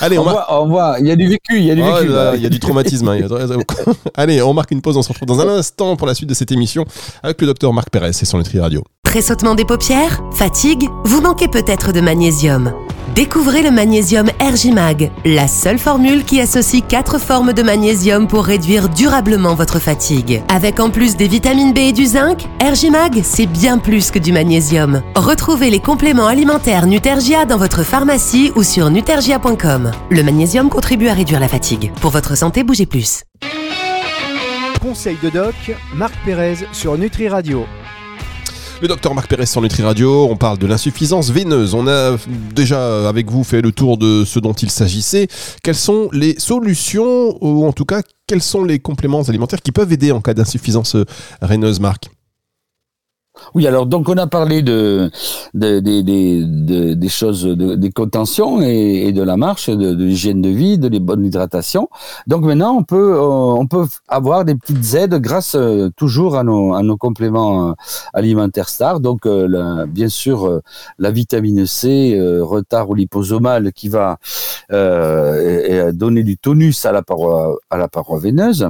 Allez, 0.02 0.18
on, 0.18 0.22
voit, 0.22 0.46
on 0.62 0.68
voit, 0.68 0.96
il 1.00 1.08
y 1.08 1.10
a 1.10 1.16
du 1.16 1.26
vécu, 1.26 1.58
il 1.58 1.64
y 1.64 1.72
a 1.72 1.74
du 1.74 1.82
vécu. 1.82 2.12
Il 2.36 2.42
y 2.42 2.46
a 2.46 2.48
du 2.48 2.60
traumatisme. 2.60 3.08
Hein, 3.08 3.26
Allez, 4.14 4.40
on 4.40 4.54
marque 4.54 4.70
une 4.70 4.82
pause, 4.82 4.96
on 4.96 5.02
se 5.02 5.08
retrouve 5.08 5.26
dans 5.26 5.40
un 5.40 5.48
instant 5.48 5.96
pour 5.96 6.06
la 6.06 6.14
suite 6.14 6.28
de 6.28 6.34
cette 6.34 6.52
émission 6.52 6.84
avec 7.24 7.40
le 7.40 7.48
docteur 7.48 7.72
Marc 7.72 7.90
Pérez 7.90 8.10
et 8.10 8.12
son 8.12 8.38
Nutri 8.38 8.60
Radio. 8.60 8.84
Tressautement 9.10 9.56
des 9.56 9.64
paupières 9.64 10.20
Fatigue 10.32 10.88
Vous 11.04 11.20
manquez 11.20 11.48
peut-être 11.48 11.92
de 11.92 12.00
magnésium. 12.00 12.72
Découvrez 13.12 13.60
le 13.60 13.72
magnésium 13.72 14.28
Ergimag, 14.38 15.10
la 15.24 15.48
seule 15.48 15.80
formule 15.80 16.24
qui 16.24 16.40
associe 16.40 16.80
quatre 16.88 17.18
formes 17.18 17.52
de 17.52 17.62
magnésium 17.64 18.28
pour 18.28 18.44
réduire 18.44 18.88
durablement 18.88 19.56
votre 19.56 19.80
fatigue. 19.80 20.44
Avec 20.48 20.78
en 20.78 20.90
plus 20.90 21.16
des 21.16 21.26
vitamines 21.26 21.72
B 21.72 21.78
et 21.78 21.92
du 21.92 22.06
zinc, 22.06 22.46
Ergimag, 22.60 23.22
c'est 23.24 23.46
bien 23.46 23.78
plus 23.78 24.12
que 24.12 24.20
du 24.20 24.30
magnésium. 24.30 25.02
Retrouvez 25.16 25.70
les 25.70 25.80
compléments 25.80 26.28
alimentaires 26.28 26.86
Nutergia 26.86 27.46
dans 27.46 27.58
votre 27.58 27.82
pharmacie 27.82 28.52
ou 28.54 28.62
sur 28.62 28.90
nutergia.com. 28.90 29.90
Le 30.10 30.22
magnésium 30.22 30.68
contribue 30.68 31.08
à 31.08 31.14
réduire 31.14 31.40
la 31.40 31.48
fatigue. 31.48 31.90
Pour 32.00 32.12
votre 32.12 32.36
santé, 32.36 32.62
bougez 32.62 32.86
plus. 32.86 33.24
Conseil 34.80 35.16
de 35.20 35.30
doc, 35.30 35.54
Marc 35.96 36.14
Pérez 36.24 36.58
sur 36.70 36.96
Nutri 36.96 37.28
Radio. 37.28 37.66
Le 38.82 38.88
docteur 38.88 39.14
Marc 39.14 39.28
Pérez 39.28 39.44
sur 39.44 39.60
Nutri 39.60 39.82
Radio, 39.82 40.26
on 40.30 40.36
parle 40.36 40.56
de 40.56 40.66
l'insuffisance 40.66 41.30
veineuse. 41.30 41.74
On 41.74 41.86
a 41.86 42.16
déjà 42.54 43.10
avec 43.10 43.30
vous 43.30 43.44
fait 43.44 43.60
le 43.60 43.72
tour 43.72 43.98
de 43.98 44.24
ce 44.24 44.38
dont 44.38 44.54
il 44.54 44.70
s'agissait. 44.70 45.28
Quelles 45.62 45.74
sont 45.74 46.08
les 46.12 46.38
solutions, 46.38 47.36
ou 47.42 47.66
en 47.66 47.72
tout 47.72 47.84
cas, 47.84 48.00
quels 48.26 48.40
sont 48.40 48.64
les 48.64 48.78
compléments 48.78 49.20
alimentaires 49.20 49.60
qui 49.60 49.70
peuvent 49.70 49.92
aider 49.92 50.12
en 50.12 50.22
cas 50.22 50.32
d'insuffisance 50.32 50.96
veineuse, 51.42 51.78
Marc? 51.78 52.10
Oui, 53.54 53.66
alors 53.66 53.86
donc 53.86 54.08
on 54.08 54.16
a 54.16 54.26
parlé 54.26 54.62
de, 54.62 55.10
des 55.54 57.08
choses, 57.08 57.44
des 57.44 57.90
contentions 57.90 58.60
et, 58.62 59.12
de 59.12 59.22
la 59.22 59.36
marche, 59.36 59.68
de, 59.68 59.94
l'hygiène 59.94 60.40
de 60.42 60.48
vie, 60.48 60.78
de 60.78 60.88
les 60.88 61.00
bonnes 61.00 61.24
hydratations. 61.24 61.88
Donc 62.26 62.44
maintenant 62.44 62.76
on 62.76 62.84
peut 62.84 63.14
euh, 63.14 63.20
on 63.20 63.66
peut 63.66 63.86
avoir 64.08 64.44
des 64.44 64.54
petites 64.54 64.94
aides 64.94 65.14
grâce 65.16 65.54
euh, 65.54 65.90
toujours 65.96 66.36
à 66.36 66.44
nos, 66.44 66.74
à 66.74 66.82
nos 66.82 66.96
compléments 66.96 67.70
euh, 67.70 67.72
alimentaires 68.14 68.68
stars. 68.68 69.00
Donc 69.00 69.26
bien 69.88 70.08
sûr 70.08 70.60
la 70.98 71.10
vitamine 71.10 71.66
C, 71.66 72.18
retard 72.40 72.90
ou 72.90 72.94
liposomal 72.94 73.72
qui 73.72 73.88
va 73.88 74.18
donner 74.70 76.22
du 76.22 76.36
tonus 76.38 76.84
à 76.84 76.92
la 76.92 77.02
paroi 77.02 77.58
à 77.70 77.76
la 77.76 77.88
paroi 77.88 78.18
veineuse 78.18 78.68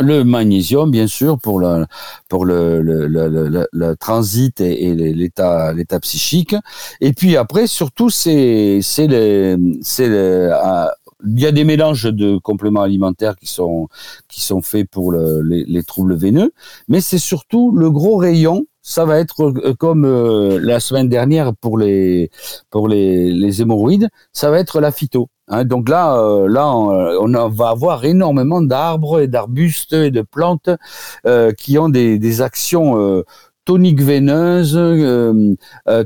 le 0.00 0.24
magnésium, 0.24 0.90
bien 0.90 1.06
sûr, 1.06 1.38
pour 1.38 1.58
le, 1.60 1.86
pour 2.28 2.46
le, 2.46 2.80
le, 2.80 3.96
transit 3.96 4.60
et, 4.60 4.94
l'état, 4.94 5.72
l'état 5.72 6.00
psychique. 6.00 6.54
Et 7.00 7.12
puis 7.12 7.36
après, 7.36 7.66
surtout, 7.66 8.08
c'est, 8.08 8.80
c'est 8.82 9.06
les, 9.06 9.56
c'est 9.82 10.08
euh, 10.08 10.86
il 11.24 11.40
y 11.40 11.46
a 11.46 11.52
des 11.52 11.64
mélanges 11.64 12.04
de 12.04 12.36
compléments 12.38 12.82
alimentaires 12.82 13.36
qui 13.36 13.46
sont 13.46 13.88
qui 14.28 14.40
sont 14.40 14.62
faits 14.62 14.88
pour 14.90 15.12
les, 15.12 15.64
les, 15.64 15.82
troubles 15.84 16.16
veineux, 16.16 16.52
mais 16.88 17.00
c'est 17.00 17.18
surtout 17.18 17.72
le 17.72 17.90
gros 17.90 18.16
rayon. 18.16 18.64
Ça 18.84 19.04
va 19.04 19.20
être 19.20 19.42
euh, 19.44 19.74
comme 19.74 20.04
euh, 20.04 20.58
la 20.60 20.80
semaine 20.80 21.08
dernière 21.08 21.54
pour 21.54 21.78
les 21.78 22.30
pour 22.70 22.88
les, 22.88 23.30
les 23.30 23.62
hémorroïdes, 23.62 24.08
ça 24.32 24.50
va 24.50 24.58
être 24.58 24.80
la 24.80 24.90
phyto. 24.90 25.28
Hein, 25.52 25.66
donc 25.66 25.90
là, 25.90 26.16
euh, 26.16 26.48
là, 26.48 26.74
on, 26.74 27.48
va 27.50 27.68
avoir 27.68 28.06
énormément 28.06 28.62
d'arbres 28.62 29.20
et 29.20 29.28
d'arbustes 29.28 29.92
et 29.92 30.10
de 30.10 30.22
plantes 30.22 30.70
euh, 31.26 31.52
qui 31.52 31.78
ont 31.78 31.90
des, 31.90 32.18
des 32.18 32.40
actions 32.40 32.98
euh, 32.98 33.22
toniques 33.66 34.00
veineuses, 34.00 34.80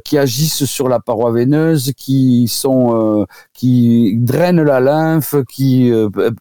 qui 0.04 0.18
agissent 0.18 0.64
sur 0.64 0.88
la 0.88 1.00
paroi 1.00 1.30
veineuse, 1.30 1.92
qui 1.96 2.48
sont, 2.48 3.24
qui 3.54 4.14
drainent 4.18 4.62
la 4.62 4.80
lymphe, 4.80 5.36
qui 5.48 5.90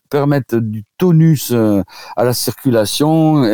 permettent 0.09 0.55
du 0.55 0.83
tonus 0.97 1.53
à 1.53 2.23
la 2.25 2.33
circulation. 2.33 3.45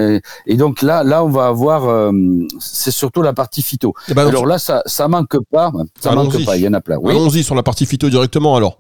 Et, 0.48 0.58
donc 0.58 0.82
là, 0.82 1.04
là, 1.04 1.24
on 1.24 1.30
va 1.30 1.46
avoir, 1.46 2.12
c'est 2.60 2.90
surtout 2.90 3.22
la 3.22 3.34
partie 3.34 3.62
phyto. 3.62 3.94
Eh 4.08 4.16
ben, 4.16 4.26
alors 4.26 4.48
là, 4.48 4.58
ça, 4.58 4.82
ça 4.88 5.08
manque 5.08 5.38
pas, 5.52 5.72
ça 6.00 6.16
manque 6.16 6.44
pas. 6.44 6.58
Il 6.58 6.64
y 6.64 6.68
en 6.68 6.74
a 6.74 6.82
plein. 6.82 6.98
Oui. 7.00 7.12
Allons-y 7.12 7.44
sur 7.44 7.54
la 7.54 7.62
partie 7.62 7.86
phyto 7.86 8.10
directement 8.10 8.56
alors. 8.56 8.80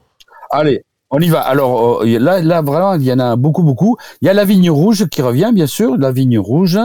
Allez, 0.51 0.84
on 1.12 1.20
y 1.20 1.29
va. 1.29 1.41
Alors 1.41 2.03
euh, 2.03 2.20
là, 2.20 2.41
là 2.41 2.62
vraiment, 2.62 2.96
il 2.96 3.03
y 3.03 3.13
en 3.13 3.20
a 3.20 3.36
beaucoup, 3.36 3.63
beaucoup. 3.63 3.98
Il 4.22 4.25
y 4.25 4.29
a 4.29 4.34
la 4.34 4.46
vigne 4.46 4.72
rouge 4.72 5.08
qui 5.08 5.22
revient, 5.22 5.51
bien 5.53 5.67
sûr, 5.67 5.98
la 5.98 6.12
vigne 6.12 6.39
rouge, 6.39 6.79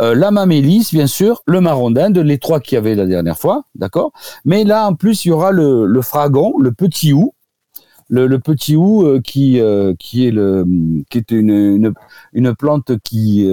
euh, 0.00 0.14
la 0.14 0.30
mamélis, 0.30 0.88
bien 0.92 1.06
sûr, 1.06 1.42
le 1.46 1.60
marron 1.60 1.90
d'Inde, 1.90 2.18
les 2.18 2.38
trois 2.38 2.60
qu'il 2.60 2.76
y 2.76 2.78
avait 2.78 2.94
la 2.94 3.06
dernière 3.06 3.38
fois, 3.38 3.64
d'accord. 3.74 4.12
Mais 4.44 4.64
là, 4.64 4.86
en 4.86 4.94
plus, 4.94 5.24
il 5.24 5.28
y 5.28 5.30
aura 5.32 5.50
le, 5.50 5.86
le 5.86 6.02
fragon, 6.02 6.54
le 6.58 6.72
petit 6.72 7.12
hou, 7.12 7.32
le, 8.08 8.38
petit 8.38 8.76
hou 8.76 9.04
euh, 9.04 9.20
qui 9.20 9.60
qui 9.98 10.26
est 10.26 10.30
le 10.30 10.64
qui 11.10 11.18
est 11.18 11.30
une 11.32 11.92
une, 12.32 12.54
plante 12.54 12.92
qui 13.02 13.48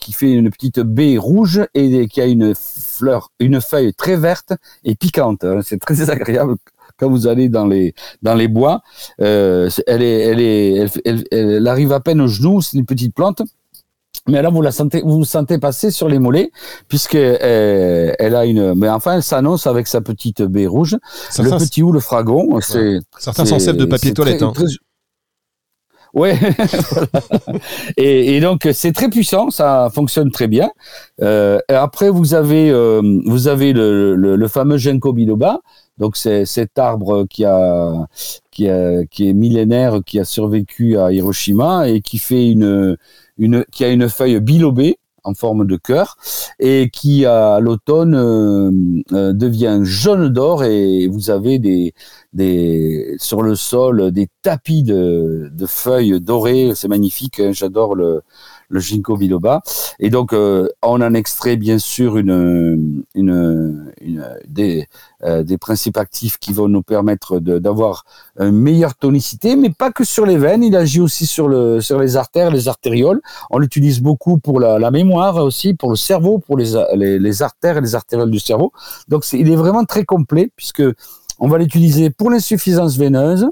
qui 0.00 0.12
fait 0.12 0.32
une 0.32 0.50
petite 0.50 0.80
baie 0.80 1.16
rouge 1.18 1.62
et 1.74 2.08
qui 2.08 2.20
a 2.20 2.26
une 2.26 2.54
fleur, 2.54 3.30
une 3.38 3.60
feuille 3.60 3.94
très 3.94 4.16
verte 4.16 4.54
et 4.84 4.94
piquante. 4.96 5.44
Hein. 5.44 5.60
C'est 5.62 5.78
très 5.78 5.94
désagréable 5.96 6.56
quand 6.98 7.08
vous 7.10 7.26
allez 7.26 7.48
dans 7.48 7.66
les 7.66 7.94
dans 8.22 8.34
les 8.34 8.48
bois, 8.48 8.82
euh, 9.20 9.68
elle 9.86 10.02
est 10.02 10.20
elle 10.20 10.40
est 10.40 10.86
elle, 11.04 11.24
elle, 11.30 11.66
arrive 11.68 11.92
à 11.92 12.00
peine 12.00 12.20
au 12.20 12.26
genou. 12.28 12.60
C'est 12.62 12.76
une 12.78 12.86
petite 12.86 13.14
plante. 13.14 13.42
mais 14.28 14.40
là 14.42 14.50
vous 14.50 14.62
la 14.62 14.70
sentez, 14.72 15.00
vous, 15.02 15.18
vous 15.18 15.24
sentez 15.24 15.58
passer 15.58 15.90
sur 15.90 16.08
les 16.08 16.18
mollets 16.20 16.50
puisque 16.88 17.16
euh, 17.16 18.12
elle 18.18 18.34
a 18.36 18.44
une. 18.44 18.74
Mais 18.74 18.88
enfin, 18.88 19.16
elle 19.16 19.22
s'annonce 19.22 19.66
avec 19.66 19.86
sa 19.88 20.00
petite 20.00 20.42
baie 20.42 20.66
rouge, 20.66 20.96
Certains, 21.30 21.58
le 21.58 21.64
petit 21.64 21.82
ou 21.82 21.90
le 21.92 22.00
fragon. 22.00 22.60
C'est 22.60 22.98
certains 23.18 23.44
s'en 23.44 23.58
servent 23.58 23.76
de 23.78 23.84
papier 23.84 24.12
toilette. 24.14 24.38
très- 24.38 24.46
hein. 24.46 24.52
très- 24.54 24.66
Ouais. 26.14 26.38
et, 27.96 28.36
et 28.36 28.40
donc 28.40 28.68
c'est 28.74 28.92
très 28.92 29.08
puissant, 29.08 29.48
ça 29.50 29.88
fonctionne 29.94 30.30
très 30.30 30.46
bien. 30.46 30.70
Euh, 31.22 31.58
après 31.68 32.10
vous 32.10 32.34
avez 32.34 32.70
euh, 32.70 33.00
vous 33.24 33.48
avez 33.48 33.72
le, 33.72 34.14
le, 34.14 34.36
le 34.36 34.48
fameux 34.48 34.76
ginkgo 34.76 35.12
biloba. 35.14 35.60
Donc 35.98 36.16
c'est 36.16 36.46
cet 36.46 36.78
arbre 36.78 37.26
qui 37.28 37.44
a 37.44 38.06
qui 38.50 38.68
a 38.68 39.04
qui 39.06 39.28
est 39.28 39.34
millénaire, 39.34 40.00
qui 40.04 40.18
a 40.18 40.24
survécu 40.24 40.98
à 40.98 41.12
Hiroshima 41.12 41.88
et 41.88 42.00
qui 42.00 42.18
fait 42.18 42.50
une 42.50 42.96
une 43.38 43.64
qui 43.72 43.84
a 43.84 43.88
une 43.90 44.08
feuille 44.08 44.40
bilobée 44.40 44.98
en 45.24 45.34
forme 45.34 45.66
de 45.66 45.76
cœur 45.76 46.16
et 46.58 46.90
qui 46.90 47.26
à 47.26 47.60
l'automne 47.60 48.14
euh, 48.14 48.70
euh, 49.12 49.32
devient 49.32 49.80
jaune 49.84 50.28
d'or 50.28 50.64
et 50.64 51.06
vous 51.06 51.30
avez 51.30 51.58
des 51.58 51.94
des 52.32 53.14
sur 53.18 53.42
le 53.42 53.54
sol 53.54 54.10
des 54.12 54.28
tapis 54.42 54.82
de, 54.82 55.50
de 55.52 55.66
feuilles 55.66 56.20
dorées. 56.20 56.72
C'est 56.74 56.88
magnifique 56.88 57.40
hein, 57.40 57.52
j'adore 57.52 57.94
le 57.94 58.22
le 58.72 58.80
ginkgo 58.80 59.16
biloba. 59.16 59.62
Et 60.00 60.10
donc 60.10 60.32
euh, 60.32 60.68
on 60.82 61.00
en 61.00 61.14
extrait 61.14 61.56
bien 61.56 61.78
sûr 61.78 62.16
une 62.16 63.04
une, 63.14 63.92
une 64.00 64.24
des 64.48 64.88
euh, 65.22 65.42
des 65.44 65.58
principes 65.58 65.98
actifs 65.98 66.38
qui 66.38 66.52
vont 66.52 66.68
nous 66.68 66.82
permettre 66.82 67.38
d'avoir 67.38 68.04
une 68.40 68.50
meilleure 68.50 68.96
tonicité 68.96 69.54
mais 69.54 69.70
pas 69.70 69.92
que 69.92 70.04
sur 70.04 70.26
les 70.26 70.36
veines. 70.36 70.64
Il 70.64 70.74
agit 70.74 71.00
aussi 71.00 71.26
sur 71.26 71.46
le 71.46 71.80
sur 71.80 71.98
les 72.00 72.16
artères 72.16 72.50
les 72.50 72.66
artérioles. 72.68 73.20
On 73.50 73.58
l'utilise 73.58 74.00
beaucoup 74.00 74.38
pour 74.38 74.58
la, 74.58 74.78
la 74.78 74.90
mémoire 74.90 75.36
aussi 75.36 75.74
pour 75.74 75.90
le 75.90 75.96
cerveau 75.96 76.38
pour 76.38 76.56
les, 76.56 76.72
les 76.96 77.42
artères 77.42 77.76
et 77.76 77.80
les 77.80 77.94
artérioles 77.94 78.30
du 78.30 78.40
cerveau. 78.40 78.72
Donc 79.08 79.24
il 79.32 79.48
est 79.50 79.56
vraiment 79.56 79.84
très 79.84 80.04
complet 80.04 80.50
puisque 80.56 80.82
on 81.38 81.48
va 81.48 81.58
l'utiliser 81.58 82.10
pour 82.10 82.30
l'insuffisance 82.30 82.96
veineuse, 82.96 83.48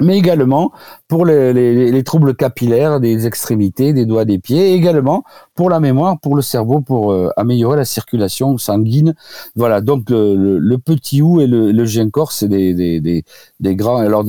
mais 0.00 0.16
également 0.18 0.72
pour 1.08 1.26
les, 1.26 1.52
les- 1.52 1.90
les 1.90 2.02
troubles 2.02 2.34
capillaires 2.34 3.00
des 3.00 3.26
extrémités, 3.26 3.92
des 3.92 4.06
doigts, 4.06 4.24
des 4.24 4.38
pieds, 4.38 4.70
et 4.70 4.74
également 4.74 5.24
pour 5.54 5.70
la 5.70 5.80
mémoire, 5.80 6.18
pour 6.20 6.36
le 6.36 6.42
cerveau, 6.42 6.80
pour 6.80 7.12
euh, 7.12 7.28
améliorer 7.36 7.76
la 7.76 7.84
circulation 7.84 8.56
sanguine. 8.58 9.14
Voilà, 9.56 9.80
donc 9.80 10.10
le, 10.10 10.76
petit 10.78 11.22
hou 11.22 11.40
et 11.40 11.46
le, 11.46 11.72
le 11.72 11.84
ginkgor, 11.84 12.32
c'est 12.32 12.48
des, 12.48 12.74
des, 12.74 13.00
des, 13.00 13.24
des 13.60 13.76
grands. 13.76 13.96
Alors 13.98 14.24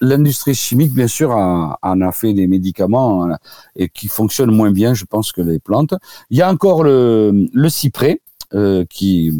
l'industrie- 0.00 0.54
chimique, 0.54 0.92
bien 0.94 1.08
sûr, 1.08 1.30
en 1.30 2.00
a 2.00 2.12
fait 2.12 2.32
des 2.32 2.46
médicaments 2.46 3.24
hein, 3.24 3.36
et 3.76 3.88
qui 3.88 4.08
fonctionnent 4.08 4.54
moins 4.54 4.70
bien, 4.70 4.94
je 4.94 5.04
pense, 5.04 5.32
que 5.32 5.42
les 5.42 5.58
plantes. 5.58 5.94
Il 6.30 6.38
y 6.38 6.42
a 6.42 6.50
encore 6.50 6.84
le, 6.84 7.48
le 7.52 7.68
cyprès 7.68 8.20
euh, 8.54 8.84
qui 8.88 9.32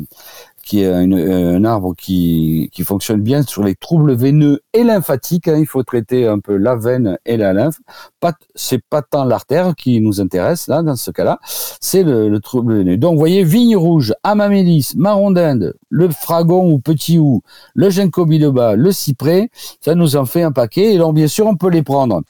qui 0.64 0.80
est 0.83 0.90
une- 0.92 1.18
un 1.18 1.64
arbre 1.64 1.94
qui, 1.97 2.71
qui 2.73 2.83
fonctionne 2.83 3.21
bien 3.21 3.42
sur 3.42 3.62
les 3.62 3.75
troubles 3.75 4.14
veineux 4.14 4.61
et 4.73 4.85
lymphatiques. 4.85 5.49
hein. 5.49 5.56
Il 5.59 5.66
faut 5.66 5.83
traiter 5.83 6.26
un 6.26 6.38
peu 6.38 6.56
la 6.56 6.76
veine 6.76 7.18
et 7.26 7.37
la 7.37 7.52
lymphe. 7.52 7.78
Pas, 8.21 8.33
c'est 8.54 8.83
pas 8.88 9.02
tant 9.02 9.25
l'artère 9.25 9.75
qui 9.76 10.00
nous 10.00 10.21
intéresse 10.21 10.66
là 10.68 10.83
dans 10.83 10.97
ce 10.97 11.11
cas-là, 11.11 11.38
c'est 11.80 12.02
le, 12.02 12.28
le 12.28 12.40
trouble 12.40 12.76
veineux. 12.76 12.97
Donc, 12.97 13.12
vous 13.14 13.18
voyez, 13.18 13.44
vigne 13.44 13.76
rouge, 13.76 14.14
amamélis, 14.23 14.92
marron 14.97 15.30
d'Inde, 15.30 15.75
le 15.90 16.09
fragon 16.09 16.73
ou 16.73 16.78
petit 16.78 17.18
hou, 17.18 17.42
le 17.75 17.90
ginkgo 17.90 18.25
biloba, 18.26 18.76
le 18.76 18.92
cyprès, 18.92 19.50
ça 19.80 19.94
nous 19.94 20.16
en 20.16 20.25
fait 20.25 20.42
un 20.42 20.52
paquet. 20.52 20.94
Et 20.94 20.99
donc, 20.99 21.14
bien 21.14 21.28
sûr, 21.28 21.47
on 21.47 21.56
peut 21.56 21.71
les 21.71 21.83
prendre 21.83 22.23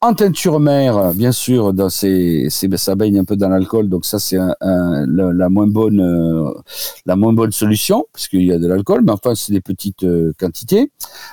en 0.00 0.14
teinture 0.14 0.60
mère, 0.60 1.12
bien 1.14 1.32
sûr, 1.32 1.72
ça 1.88 2.94
baigne 2.94 3.18
un 3.18 3.24
peu 3.24 3.36
dans 3.36 3.48
l'alcool, 3.48 3.88
donc 3.88 4.04
ça 4.04 4.18
c'est 4.18 4.36
la 4.60 5.48
moins 5.48 5.66
bonne, 5.66 6.00
euh, 6.00 6.50
la 7.06 7.16
moins 7.16 7.32
bonne 7.32 7.52
solution 7.52 7.75
puisqu'il 8.12 8.42
y 8.44 8.52
a 8.52 8.58
de 8.58 8.66
l'alcool, 8.66 9.02
mais 9.04 9.12
enfin 9.12 9.34
c'est 9.34 9.52
des 9.52 9.60
petites 9.60 10.04
euh, 10.04 10.32
quantités. 10.38 10.90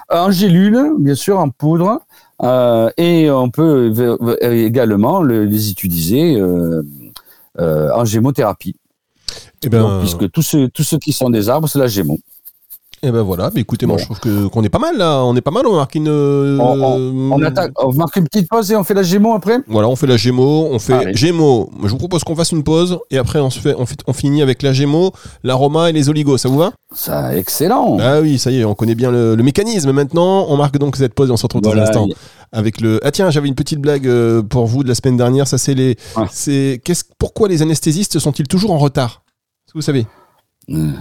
En 0.10 0.30
gélule, 0.32 0.94
bien 1.00 1.16
sûr, 1.16 1.40
en 1.40 1.50
poudre, 1.50 2.02
euh, 2.44 2.90
et 2.98 3.30
on 3.32 3.50
peut 3.50 3.92
également 4.42 5.22
le- 5.22 5.46
les 5.46 5.70
utiliser 5.72 6.36
euh, 6.36 6.84
euh, 7.60 7.90
en 7.94 8.06
gémothérapie. 8.06 8.76
Eh 9.64 9.70
ben, 9.70 9.82
Donc, 9.82 10.00
puisque 10.02 10.30
tous 10.32 10.42
ceux, 10.42 10.68
tous 10.70 10.84
ceux 10.84 10.98
qui 11.00 11.14
sont 11.14 11.30
des 11.30 11.50
arbres, 11.50 11.68
c'est 11.68 11.80
la 11.80 11.88
gémo. 11.88 12.18
Eh 13.04 13.12
ben 13.12 13.22
voilà. 13.22 13.52
Mais 13.54 13.62
écoutez, 13.62 13.86
moi 13.86 13.96
Bon. 13.98 14.00
je 14.00 14.06
trouve 14.06 14.20
que 14.20 14.48
qu'on 14.48 14.64
est 14.64 14.70
pas 14.70 14.80
mal 14.80 14.98
là. 14.98 15.24
On 15.24 15.36
est 15.36 15.42
pas 15.42 15.52
mal. 15.52 15.68
On 15.68 15.76
marque 15.76 15.96
une. 15.96 16.08
euh, 16.08 16.58
On 16.60 17.42
attaque, 17.44 17.72
on 17.84 17.94
marque 17.94 18.16
une 18.16 18.24
petite 18.28 18.48
pause 18.50 18.72
et 18.72 18.76
on 18.76 18.84
fait 18.84 18.94
la 18.94 19.04
gémo 19.04 19.34
après. 19.34 19.58
Voilà, 19.68 19.88
on 19.90 19.96
fait 19.96 20.08
la 20.08 20.18
Gémeaux, 20.18 20.68
on 20.72 20.80
fait 20.80 20.94
Allez. 20.94 21.14
Gémeaux. 21.14 21.70
Je 21.84 21.90
vous 21.90 21.98
propose 21.98 22.24
qu'on 22.24 22.36
fasse 22.36 22.52
une 22.52 22.64
pause 22.64 23.00
et 23.12 23.18
après 23.18 23.40
on 23.40 23.50
se 23.50 23.60
fait, 23.60 23.76
on, 23.78 23.86
fait- 23.86 24.00
on 24.08 24.14
finit 24.14 24.42
avec 24.42 24.62
la 24.64 24.74
Gémeaux, 24.74 25.12
l'aroma 25.44 25.90
et 25.90 25.94
les 25.94 26.10
oligos. 26.10 26.38
Ça 26.38 26.50
vous 26.50 26.58
va? 26.58 26.72
Ça, 26.96 27.36
excellent. 27.36 27.98
Ah 28.00 28.22
oui, 28.22 28.38
ça 28.40 28.52
y 28.52 28.60
est, 28.60 28.66
on 28.66 28.76
connaît 28.76 28.96
bien 28.96 29.12
le, 29.12 29.36
le 29.36 29.44
mécanisme. 29.44 29.92
Maintenant, 29.92 30.46
on 30.50 30.58
marque 30.58 30.78
donc 30.78 30.96
cette 30.96 31.14
pause 31.14 31.30
et 31.30 31.32
on 31.32 31.38
se 31.38 31.44
retrouve 31.44 31.62
dans 31.62 31.72
un 31.74 31.80
instant 31.80 32.08
avec 32.52 32.80
le. 32.82 33.00
Ah 33.04 33.12
tiens, 33.12 33.30
j'avais 33.32 33.48
une 33.48 33.56
petite 33.56 33.80
blague 33.80 34.08
euh, 34.08 34.42
pour 34.44 34.66
vous 34.68 34.84
de 34.84 34.88
la 34.88 34.96
semaine 34.96 35.18
dernière. 35.18 35.48
Ça 35.48 35.58
c'est 35.58 35.74
les. 35.74 35.98
C'est 36.32 36.82
qu'est-ce 36.84 37.04
pourquoi 37.18 37.48
les 37.50 37.62
anesthésistes 37.62 38.20
sont-ils 38.20 38.48
toujours 38.48 38.72
en 38.72 38.78
retard? 38.78 39.24
Vous 39.76 39.82
savez? 39.82 40.06
Euh, 40.70 40.92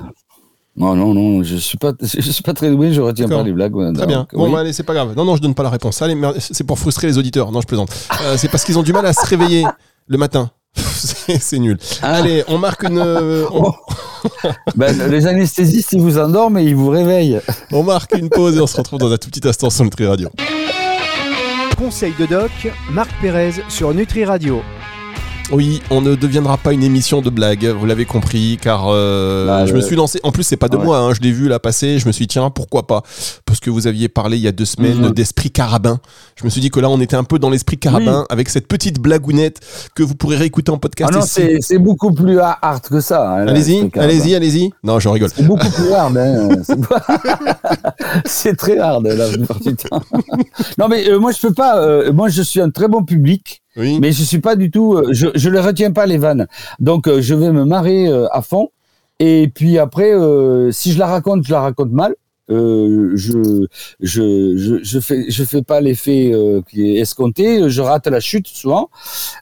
Non, 0.76 0.94
non, 0.94 1.12
non, 1.12 1.42
je 1.42 1.56
suis 1.56 1.76
pas, 1.78 1.92
je 2.00 2.30
suis 2.30 2.42
pas 2.42 2.54
très 2.54 2.70
doué, 2.70 2.92
je 2.92 3.00
retiens 3.00 3.28
pas 3.28 3.42
les 3.42 3.52
blagues. 3.52 3.74
ouais, 3.76 3.92
Très 3.92 4.00
donc, 4.02 4.08
bien. 4.08 4.26
Bon, 4.32 4.46
oui. 4.46 4.52
bah, 4.52 4.60
allez, 4.60 4.72
c'est 4.72 4.82
pas 4.84 4.94
grave. 4.94 5.14
Non, 5.16 5.24
non, 5.24 5.36
je 5.36 5.42
donne 5.42 5.54
pas 5.54 5.62
la 5.62 5.70
réponse. 5.70 6.02
C'est 6.38 6.64
pour 6.64 6.78
frustrer 6.78 7.06
les 7.08 7.18
auditeurs. 7.18 7.52
Non, 7.52 7.60
je 7.60 7.66
plaisante. 7.66 7.90
Euh, 8.22 8.36
c'est 8.38 8.48
parce 8.48 8.64
qu'ils 8.64 8.78
ont 8.78 8.82
du 8.82 8.92
mal 8.92 9.04
à 9.06 9.12
se 9.12 9.26
réveiller 9.26 9.64
le 10.06 10.18
matin. 10.18 10.50
c'est 10.74 11.38
c'est 11.38 11.58
nul. 11.58 11.78
Ah. 12.00 12.14
Allez, 12.14 12.42
on 12.48 12.56
marque 12.56 12.84
une. 12.84 12.96
euh, 12.98 13.44
on- 13.52 13.72
Ben, 14.74 15.10
les 15.10 15.26
anesthésistes, 15.26 15.92
ils 15.92 16.00
vous 16.00 16.16
endorment 16.18 16.56
et 16.58 16.64
ils 16.64 16.74
vous 16.76 16.88
réveillent. 16.88 17.40
On 17.72 17.82
marque 17.82 18.16
une 18.16 18.30
pause 18.30 18.56
et 18.56 18.60
on 18.60 18.66
se 18.66 18.76
retrouve 18.78 18.98
dans 18.98 19.12
un 19.12 19.18
tout 19.18 19.28
petit 19.28 19.46
instant 19.46 19.68
sur 19.68 19.84
Nutri 19.84 20.06
Radio. 20.06 20.30
Conseil 21.76 22.14
de 22.18 22.24
doc, 22.26 22.50
Marc 22.92 23.10
Pérez 23.20 23.52
sur 23.68 23.92
Nutri 23.92 24.24
Radio. 24.24 24.62
Oui, 25.50 25.82
on 25.90 26.00
ne 26.00 26.14
deviendra 26.14 26.56
pas 26.56 26.72
une 26.72 26.82
émission 26.82 27.20
de 27.20 27.28
blagues, 27.28 27.66
vous 27.66 27.84
l'avez 27.84 28.06
compris, 28.06 28.58
car 28.62 28.86
euh, 28.88 29.46
Bah, 29.46 29.66
je 29.66 29.74
me 29.74 29.82
suis 29.82 29.96
lancé. 29.96 30.18
En 30.22 30.32
plus, 30.32 30.44
c'est 30.44 30.56
pas 30.56 30.68
de 30.70 30.78
Ouais. 30.78 30.84
moi, 30.84 30.98
hein, 30.98 31.12
je 31.12 31.20
l'ai 31.20 31.30
vu 31.32 31.46
là 31.46 31.58
passer. 31.58 31.98
Je 31.98 32.06
me 32.06 32.12
suis 32.12 32.22
dit, 32.24 32.28
tiens, 32.28 32.48
pourquoi 32.48 32.86
pas? 32.86 33.02
Parce 33.44 33.60
que 33.60 33.68
vous 33.68 33.86
aviez 33.86 34.08
parlé 34.08 34.38
il 34.38 34.42
y 34.42 34.48
a 34.48 34.52
deux 34.52 34.64
semaines 34.64 35.02
Mhm. 35.08 35.10
d'esprit 35.10 35.50
carabin. 35.50 36.00
Je 36.36 36.44
me 36.44 36.48
suis 36.50 36.62
dit 36.62 36.70
que 36.70 36.80
là, 36.80 36.88
on 36.88 36.98
était 37.02 37.16
un 37.16 37.24
peu 37.24 37.38
dans 37.38 37.50
l'esprit 37.50 37.76
carabin 37.76 38.24
avec 38.30 38.48
cette 38.48 38.66
petite 38.66 38.98
blagounette 38.98 39.60
que 39.94 40.02
vous 40.02 40.14
pourrez 40.14 40.36
réécouter 40.36 40.70
en 40.72 40.76
Ah 40.76 40.78
podcast. 40.78 41.12
non, 41.12 41.18
et 41.20 41.22
si- 41.22 41.28
c'est 41.32 41.56
c'est 41.60 41.78
beaucoup 41.78 42.12
plus 42.12 42.38
ha- 42.40 42.58
hard 42.62 42.82
que 42.88 43.00
ça. 43.00 43.32
hein, 43.32 43.46
Allez-y, 43.46 43.90
allez-y, 43.98 44.34
allez-y. 44.34 44.70
Non, 44.82 45.00
je 45.00 45.08
rigole. 45.10 45.28
C'est 45.34 45.46
beaucoup 45.46 45.68
plus 45.70 45.92
hard. 45.92 46.16
Hein. 46.16 46.48
C'est 46.64 46.80
pas- 46.88 47.04
C'est 48.24 48.56
très 48.56 48.78
hard 48.78 49.06
la 49.06 49.28
plupart 49.28 49.60
du 49.60 49.76
temps. 49.76 50.00
Non, 50.78 50.88
mais 50.88 51.06
euh, 51.08 51.18
moi 51.18 51.32
je 51.32 51.46
peux 51.46 51.52
pas. 51.52 51.78
euh, 51.82 52.10
moi, 52.12 52.28
je 52.30 52.40
suis 52.42 52.60
un 52.60 52.70
très 52.70 52.88
bon 52.88 53.04
public, 53.04 53.61
Oui. 53.76 53.98
mais 54.00 54.12
je 54.12 54.22
suis 54.22 54.38
pas 54.40 54.54
du 54.56 54.70
tout. 54.70 54.94
euh, 54.94 55.08
je 55.12 55.28
je 55.34 55.48
ne 55.48 55.58
retiens 55.58 55.92
pas 55.92 56.06
les 56.06 56.18
vannes. 56.18 56.46
Donc, 56.78 57.08
euh, 57.08 57.20
je 57.22 57.34
vais 57.34 57.52
me 57.52 57.64
marrer 57.64 58.06
euh, 58.08 58.26
à 58.32 58.42
fond. 58.42 58.68
Et 59.18 59.50
puis 59.54 59.78
après, 59.78 60.12
si 60.72 60.92
je 60.92 60.98
la 60.98 61.06
raconte, 61.06 61.46
je 61.46 61.52
la 61.52 61.60
raconte 61.60 61.92
mal. 61.92 62.14
Euh, 62.50 63.12
je, 63.14 63.66
je, 64.00 64.56
je, 64.56 64.80
je 64.82 65.00
fais, 65.00 65.26
je 65.28 65.44
fais 65.44 65.62
pas 65.62 65.80
l'effet 65.80 66.30
euh, 66.32 66.60
qui 66.68 66.96
est 66.96 67.00
escompté. 67.00 67.68
Je 67.68 67.80
rate 67.80 68.06
la 68.08 68.20
chute 68.20 68.48
souvent. 68.48 68.90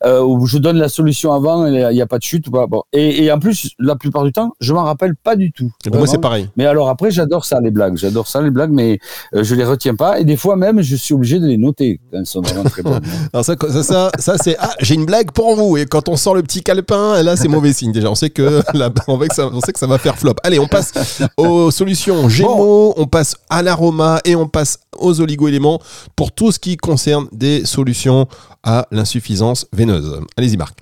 Euh, 0.04 0.22
ou 0.22 0.46
je 0.46 0.58
donne 0.58 0.76
la 0.76 0.88
solution 0.88 1.32
avant, 1.32 1.66
il 1.66 1.88
n'y 1.92 2.02
a 2.02 2.06
pas 2.06 2.18
de 2.18 2.22
chute. 2.22 2.48
Bon. 2.48 2.82
et, 2.92 3.24
et 3.24 3.32
en 3.32 3.38
plus, 3.38 3.70
la 3.78 3.96
plupart 3.96 4.24
du 4.24 4.32
temps, 4.32 4.52
je 4.60 4.72
m'en 4.72 4.84
rappelle 4.84 5.16
pas 5.16 5.36
du 5.36 5.52
tout. 5.52 5.70
Et 5.86 5.90
moi, 5.90 6.06
c'est 6.06 6.18
pareil. 6.18 6.48
Mais 6.56 6.66
alors 6.66 6.88
après, 6.88 7.10
j'adore 7.10 7.44
ça, 7.44 7.60
les 7.60 7.70
blagues. 7.70 7.96
J'adore 7.96 8.28
ça, 8.28 8.42
les 8.42 8.50
blagues, 8.50 8.72
mais 8.72 8.98
je 9.32 9.54
les 9.54 9.64
retiens 9.64 9.94
pas. 9.94 10.20
Et 10.20 10.24
des 10.24 10.36
fois 10.36 10.56
même, 10.56 10.82
je 10.82 10.96
suis 10.96 11.14
obligé 11.14 11.38
de 11.38 11.46
les 11.46 11.56
noter 11.56 12.00
quand 12.10 12.18
elles 12.18 12.26
sont 12.26 12.40
vraiment 12.40 12.64
très 12.64 12.82
bonnes. 12.82 13.00
Alors 13.32 13.44
ça, 13.44 13.54
ça, 13.58 13.82
ça, 13.82 14.10
ça, 14.18 14.36
c'est 14.38 14.56
ah, 14.58 14.72
j'ai 14.80 14.94
une 14.94 15.06
blague 15.06 15.32
pour 15.32 15.56
vous. 15.56 15.76
Et 15.76 15.86
quand 15.86 16.08
on 16.08 16.16
sort 16.16 16.34
le 16.34 16.42
petit 16.42 16.62
calepin, 16.62 17.22
là, 17.22 17.36
c'est 17.36 17.48
mauvais 17.48 17.72
signe 17.72 17.92
déjà. 17.92 18.10
On 18.10 18.14
sait 18.14 18.30
que 18.30 18.62
là, 18.74 18.90
on, 19.08 19.16
va 19.16 19.28
que 19.28 19.34
ça, 19.34 19.48
on 19.52 19.60
sait 19.60 19.72
que 19.72 19.78
ça 19.78 19.86
va 19.86 19.98
faire 19.98 20.16
flop. 20.16 20.34
Allez, 20.42 20.58
on 20.58 20.66
passe 20.66 20.92
aux 21.36 21.70
solutions 21.70 22.28
Gémeaux, 22.28 22.89
on 22.96 23.06
passe 23.06 23.36
à 23.48 23.62
l'aroma 23.62 24.20
et 24.24 24.36
on 24.36 24.48
passe 24.48 24.80
aux 24.98 25.20
oligo-éléments 25.20 25.80
pour 26.16 26.32
tout 26.32 26.52
ce 26.52 26.58
qui 26.58 26.76
concerne 26.76 27.28
des 27.32 27.64
solutions 27.64 28.26
à 28.62 28.86
l'insuffisance 28.90 29.66
veineuse. 29.72 30.20
Allez-y, 30.36 30.56
Marc. 30.56 30.78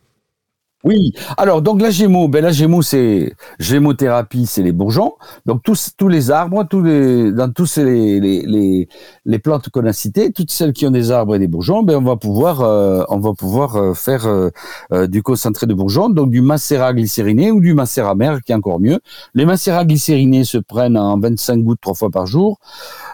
Oui. 0.85 1.13
Alors, 1.37 1.61
donc 1.61 1.83
la 1.83 1.91
gémeaux, 1.91 2.29
ben 2.29 2.41
la 2.41 2.53
gémeaux, 2.53 2.83
c'est 2.83 3.35
gémothérapie, 3.59 4.47
c'est 4.47 4.63
les 4.63 4.71
bourgeons. 4.71 5.15
Donc 5.45 5.65
tous 5.65 5.91
tous 5.97 6.07
les 6.07 6.31
arbres, 6.31 6.65
tous 6.71 6.83
les 6.83 7.33
dans 7.33 7.51
tous 7.51 7.79
les 7.79 8.21
les 8.21 8.43
les, 8.47 8.89
les 9.25 9.39
plantes 9.41 9.71
qu'on 9.71 9.85
a 9.87 9.93
citées, 9.93 10.31
toutes 10.33 10.53
celles 10.53 10.73
qui 10.73 10.87
ont 10.87 10.93
des 10.93 11.11
arbres 11.11 11.35
et 11.35 11.41
des 11.41 11.49
bourgeons, 11.49 11.83
ben 11.83 11.97
on 11.97 12.03
va 12.03 12.15
pouvoir 12.15 12.61
euh, 12.61 13.03
on 13.09 13.19
va 13.19 13.33
pouvoir 13.33 13.75
euh, 13.75 13.93
faire 13.93 14.27
euh, 14.29 15.07
du 15.09 15.21
concentré 15.21 15.67
de 15.67 15.75
bourgeons, 15.75 16.11
donc 16.11 16.31
du 16.31 16.43
macérat 16.43 16.95
glycériné 16.95 17.51
ou 17.51 17.61
du 17.61 17.75
macérat 17.75 18.15
mère, 18.15 18.41
qui 18.43 18.53
est 18.53 18.55
encore 18.55 18.79
mieux. 18.79 19.01
Les 19.35 19.47
macérats 19.47 19.85
glycérinés 19.85 20.45
se 20.45 20.59
prennent 20.59 20.97
en 20.97 21.19
25 21.19 21.57
gouttes 21.59 21.81
trois 21.81 21.95
fois 21.95 22.11
par 22.11 22.27
jour, 22.27 22.61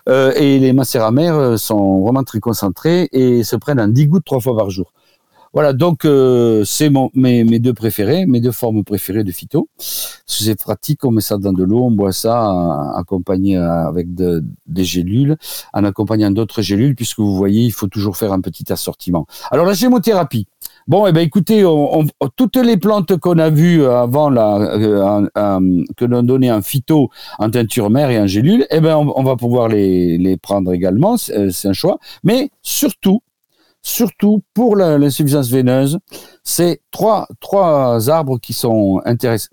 et 0.06 0.58
les 0.58 0.72
macérats 0.74 1.10
mères 1.12 1.58
sont 1.58 2.02
vraiment 2.02 2.24
très 2.24 2.40
concentrés 2.40 3.08
et 3.12 3.42
se 3.42 3.56
prennent 3.56 3.80
en 3.80 3.88
10 3.88 4.06
gouttes 4.06 4.24
trois 4.26 4.40
fois 4.40 4.54
par 4.54 4.68
jour. 4.68 4.92
Voilà, 5.54 5.72
donc 5.72 6.04
euh, 6.04 6.64
c'est 6.64 6.90
mes, 7.14 7.44
deux 7.60 7.74
préférés, 7.74 8.26
mes 8.26 8.40
deux 8.40 8.50
formes 8.50 8.82
préférées 8.82 9.22
de 9.22 9.30
phyto. 9.30 9.68
C'est 9.78 10.58
pratique, 10.58 11.04
on 11.04 11.12
met 11.12 11.20
ça 11.20 11.38
dans 11.38 11.52
de 11.52 11.62
l'eau, 11.62 11.84
on 11.84 11.92
boit 11.92 12.12
ça 12.12 12.50
euh, 12.50 12.98
accompagné 12.98 13.56
avec 13.56 14.08
des 14.14 14.84
gélules, 14.84 15.36
en 15.72 15.84
accompagnant 15.84 16.32
d'autres 16.32 16.60
gélules, 16.60 16.96
puisque 16.96 17.20
vous 17.20 17.36
voyez, 17.36 17.62
il 17.62 17.70
faut 17.72 17.86
toujours 17.86 18.16
faire 18.16 18.32
un 18.32 18.40
petit 18.40 18.72
assortiment. 18.72 19.26
Alors 19.52 19.64
la 19.64 19.74
gémothérapie. 19.74 20.48
Bon, 20.88 21.06
eh 21.06 21.12
ben 21.12 21.20
écoutez, 21.20 21.64
toutes 22.34 22.56
les 22.56 22.76
plantes 22.76 23.16
qu'on 23.18 23.38
a 23.38 23.48
vues 23.48 23.86
avant 23.86 24.34
euh, 24.36 25.84
que 25.96 26.04
l'on 26.04 26.24
donnait 26.24 26.50
en 26.50 26.62
phyto, 26.62 27.10
en 27.38 27.48
teinture 27.48 27.90
mère 27.90 28.10
et 28.10 28.18
en 28.18 28.26
gélule, 28.26 28.66
eh 28.70 28.80
ben 28.80 28.96
on, 28.96 29.22
va 29.22 29.36
pouvoir 29.36 29.68
les 29.68 30.36
prendre 30.42 30.72
également, 30.72 31.16
c'est 31.16 31.68
un 31.68 31.72
choix. 31.72 31.98
Mais 32.24 32.50
surtout, 32.60 33.22
surtout 33.84 34.42
pour 34.54 34.76
l'insuffisance 34.76 35.50
veineuse, 35.50 35.98
c'est 36.42 36.80
trois, 36.90 37.28
trois 37.38 38.10
arbres 38.10 38.40
qui, 38.40 38.54
sont 38.54 39.00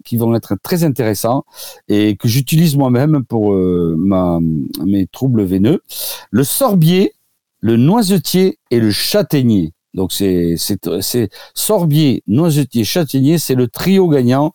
qui 0.03 0.17
vont 0.17 0.33
être 0.33 0.55
très 0.63 0.83
intéressants 0.83 1.43
et 1.89 2.15
que 2.15 2.27
j'utilise 2.27 2.77
moi-même 2.77 3.23
pour 3.25 3.53
euh, 3.53 3.95
mes 4.83 5.05
troubles 5.07 5.43
veineux. 5.43 5.81
Le 6.31 6.43
sorbier, 6.43 7.13
le 7.59 7.75
noisetier 7.75 8.57
et 8.71 8.79
le 8.79 8.89
châtaignier. 8.89 9.73
Donc 9.93 10.13
c'est 10.13 10.55
c'est 10.57 11.29
sorbier, 11.53 12.23
noisetier, 12.27 12.85
châtaignier, 12.85 13.37
c'est 13.37 13.55
le 13.55 13.67
trio 13.67 14.07
gagnant 14.07 14.53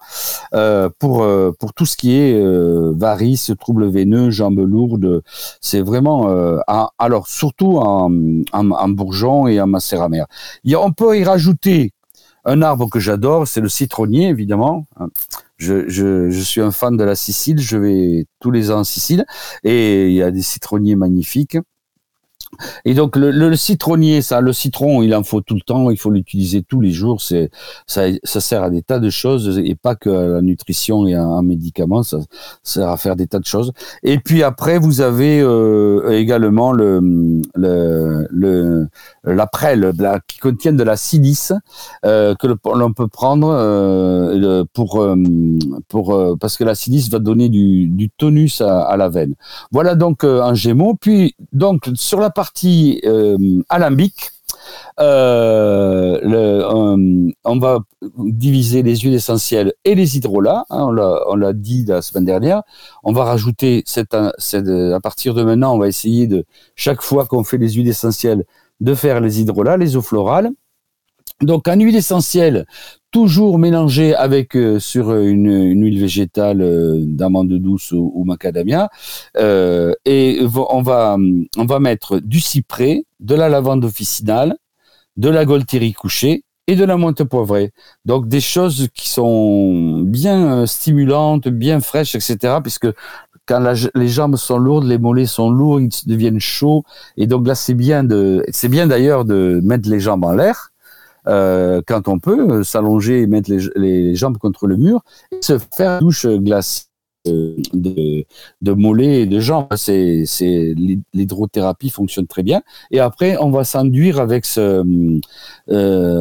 euh, 0.54 0.88
pour 0.98 1.22
euh, 1.22 1.52
pour 1.58 1.74
tout 1.74 1.84
ce 1.84 1.96
qui 1.96 2.16
est 2.16 2.34
euh, 2.34 2.92
varices, 2.96 3.52
troubles 3.60 3.88
veineux, 3.88 4.30
jambes 4.30 4.60
lourdes. 4.60 5.22
C'est 5.60 5.82
vraiment 5.82 6.30
euh, 6.30 6.58
alors 6.98 7.28
surtout 7.28 7.76
en, 7.78 8.10
en, 8.52 8.70
en, 8.70 8.88
bourgeon 8.88 9.46
et 9.46 9.60
en 9.60 9.66
macéramère. 9.66 10.26
on 10.74 10.92
peut 10.92 11.18
y 11.18 11.24
rajouter 11.24 11.92
un 12.46 12.62
arbre 12.62 12.88
que 12.88 13.00
j'adore, 13.00 13.46
c'est 13.46 13.60
le 13.60 13.68
citronnier 13.68 14.28
évidemment. 14.28 14.86
Je, 15.58 15.88
je, 15.88 16.30
je, 16.30 16.40
suis 16.40 16.60
un 16.60 16.70
fan 16.70 16.96
de 16.96 17.04
la 17.04 17.16
Sicile, 17.16 17.58
je 17.58 17.76
vais 17.76 18.26
tous 18.40 18.50
les 18.50 18.70
ans 18.70 18.80
en 18.80 18.84
Sicile 18.84 19.24
et 19.64 20.08
il 20.08 20.14
y 20.14 20.22
a 20.22 20.30
des 20.30 20.42
citronniers 20.42 20.96
magnifiques. 20.96 21.58
Et 22.84 22.94
donc 22.94 23.16
le, 23.16 23.56
citronnier, 23.56 24.22
ça, 24.22 24.40
le 24.40 24.52
citron, 24.52 25.02
il 25.02 25.14
en 25.14 25.22
faut 25.22 25.40
tout 25.40 25.54
le 25.54 25.60
temps, 25.60 25.90
il 25.90 25.98
faut 25.98 26.10
l'utiliser 26.10 26.62
tous 26.62 26.80
les 26.80 26.90
jours. 26.90 27.20
C'est 27.20 27.50
ça, 27.86 28.02
ça 28.24 28.40
sert 28.40 28.62
à 28.62 28.70
des 28.70 28.82
tas 28.82 28.98
de 28.98 29.10
choses 29.10 29.60
et 29.62 29.74
pas 29.74 29.94
que 29.94 30.10
à 30.10 30.26
la 30.26 30.42
nutrition 30.42 31.06
et 31.06 31.14
un 31.14 31.42
médicament, 31.42 32.02
ça, 32.02 32.18
sert 32.62 32.88
à 32.88 32.96
faire 32.96 33.16
des 33.16 33.26
tas 33.26 33.38
de 33.38 33.44
choses. 33.44 33.72
Et 34.02 34.18
puis 34.18 34.42
après, 34.42 34.78
vous 34.78 35.00
avez 35.00 35.40
euh, 35.40 36.10
également 36.10 36.72
le 36.72 37.00
le, 37.54 38.26
le 38.30 38.88
la 39.24 39.46
prêle 39.46 39.92
qui 40.28 40.38
contient 40.38 40.72
de 40.72 40.82
la 40.82 40.96
silice 40.96 41.52
euh, 42.04 42.34
que 42.34 42.46
l'on 42.46 42.92
peut 42.92 43.08
prendre 43.08 43.48
euh, 43.50 44.64
pour 44.72 45.06
pour 45.88 46.38
parce 46.38 46.56
que 46.56 46.64
la 46.64 46.74
silice 46.74 47.10
va 47.10 47.18
donner 47.18 47.48
du, 47.48 47.88
du 47.88 48.10
tonus 48.10 48.60
à, 48.60 48.82
à, 48.82 48.96
la 48.96 49.08
veine. 49.08 49.34
Voilà 49.72 49.94
donc 49.94 50.24
un 50.24 50.54
gémeau. 50.54 50.94
Puis 50.94 51.34
donc 51.52 51.90
sur 51.94 52.20
la 52.20 52.30
partie 52.36 53.00
euh, 53.04 53.36
alambique, 53.68 54.30
euh, 55.00 56.20
on 57.44 57.58
va 57.58 57.78
diviser 58.18 58.82
les 58.82 58.96
huiles 58.96 59.14
essentielles 59.14 59.72
et 59.84 59.94
les 59.94 60.16
hydrolats. 60.16 60.64
Hein, 60.70 60.94
on 61.28 61.34
l'a 61.34 61.52
dit 61.52 61.84
la 61.86 62.02
semaine 62.02 62.26
dernière. 62.26 62.62
On 63.02 63.12
va 63.12 63.24
rajouter 63.24 63.82
à 64.12 65.00
partir 65.00 65.34
de 65.34 65.42
maintenant, 65.42 65.74
on 65.74 65.78
va 65.78 65.88
essayer 65.88 66.26
de 66.26 66.44
chaque 66.76 67.02
fois 67.02 67.26
qu'on 67.26 67.42
fait 67.42 67.58
les 67.58 67.70
huiles 67.70 67.88
essentielles 67.88 68.44
de 68.80 68.94
faire 68.94 69.20
les 69.20 69.40
hydrolats, 69.40 69.78
les 69.78 69.96
eaux 69.96 70.02
florales. 70.02 70.50
Donc 71.42 71.68
en 71.68 71.78
huile 71.78 71.96
essentielle, 71.96 72.66
toujours 73.10 73.58
mélangé 73.58 74.14
avec 74.14 74.56
euh, 74.56 74.78
sur 74.78 75.14
une, 75.14 75.46
une, 75.46 75.82
huile 75.84 76.00
végétale 76.00 76.62
euh, 76.62 77.04
d'amande 77.06 77.52
douce 77.52 77.92
ou, 77.92 78.24
macadamia. 78.24 78.88
Euh, 79.36 79.92
et 80.06 80.40
on 80.70 80.80
va, 80.80 81.18
on 81.58 81.64
va 81.66 81.78
mettre 81.78 82.20
du 82.20 82.40
cyprès, 82.40 83.04
de 83.20 83.34
la 83.34 83.50
lavande 83.50 83.84
officinale, 83.84 84.56
de 85.18 85.28
la 85.28 85.44
golterie 85.44 85.92
couchée 85.92 86.44
et 86.66 86.74
de 86.76 86.84
la 86.84 86.96
menthe 86.96 87.24
poivrée. 87.24 87.72
Donc 88.04 88.28
des 88.28 88.40
choses 88.40 88.88
qui 88.94 89.08
sont 89.08 90.00
bien 90.02 90.60
euh, 90.60 90.66
stimulantes, 90.66 91.48
bien 91.48 91.80
fraîches, 91.80 92.14
etc. 92.14 92.58
Puisque 92.62 92.88
quand 93.46 93.62
les 93.94 94.08
jambes 94.08 94.36
sont 94.36 94.58
lourdes, 94.58 94.84
les 94.84 94.98
mollets 94.98 95.26
sont 95.26 95.50
lourds, 95.50 95.80
ils 95.80 95.90
deviennent 96.06 96.40
chauds. 96.40 96.82
Et 97.16 97.26
donc 97.26 97.46
là, 97.46 97.54
c'est 97.54 97.74
bien 97.74 98.04
de, 98.04 98.44
c'est 98.48 98.68
bien 98.68 98.86
d'ailleurs 98.86 99.24
de 99.24 99.60
mettre 99.62 99.88
les 99.88 100.00
jambes 100.00 100.24
en 100.24 100.32
l'air 100.32 100.72
euh, 101.28 101.82
quand 101.86 102.08
on 102.08 102.18
peut, 102.18 102.50
euh, 102.50 102.62
s'allonger 102.62 103.22
et 103.22 103.26
mettre 103.26 103.50
les, 103.50 104.14
jambes 104.14 104.38
contre 104.38 104.66
le 104.66 104.76
mur 104.76 105.02
se 105.40 105.58
faire 105.58 105.94
une 105.94 106.00
douche 106.00 106.26
glacée 106.26 106.84
euh, 107.26 107.56
de, 107.72 108.24
de 108.62 108.72
mollets 108.72 109.22
et 109.22 109.26
de 109.26 109.40
jambes. 109.40 109.66
C'est, 109.74 110.24
l'hydrothérapie 111.12 111.90
fonctionne 111.90 112.28
très 112.28 112.44
bien. 112.44 112.62
Et 112.92 113.00
après, 113.00 113.36
on 113.38 113.50
va 113.50 113.64
s'enduire 113.64 114.20
avec 114.20 114.44
ce. 114.44 114.82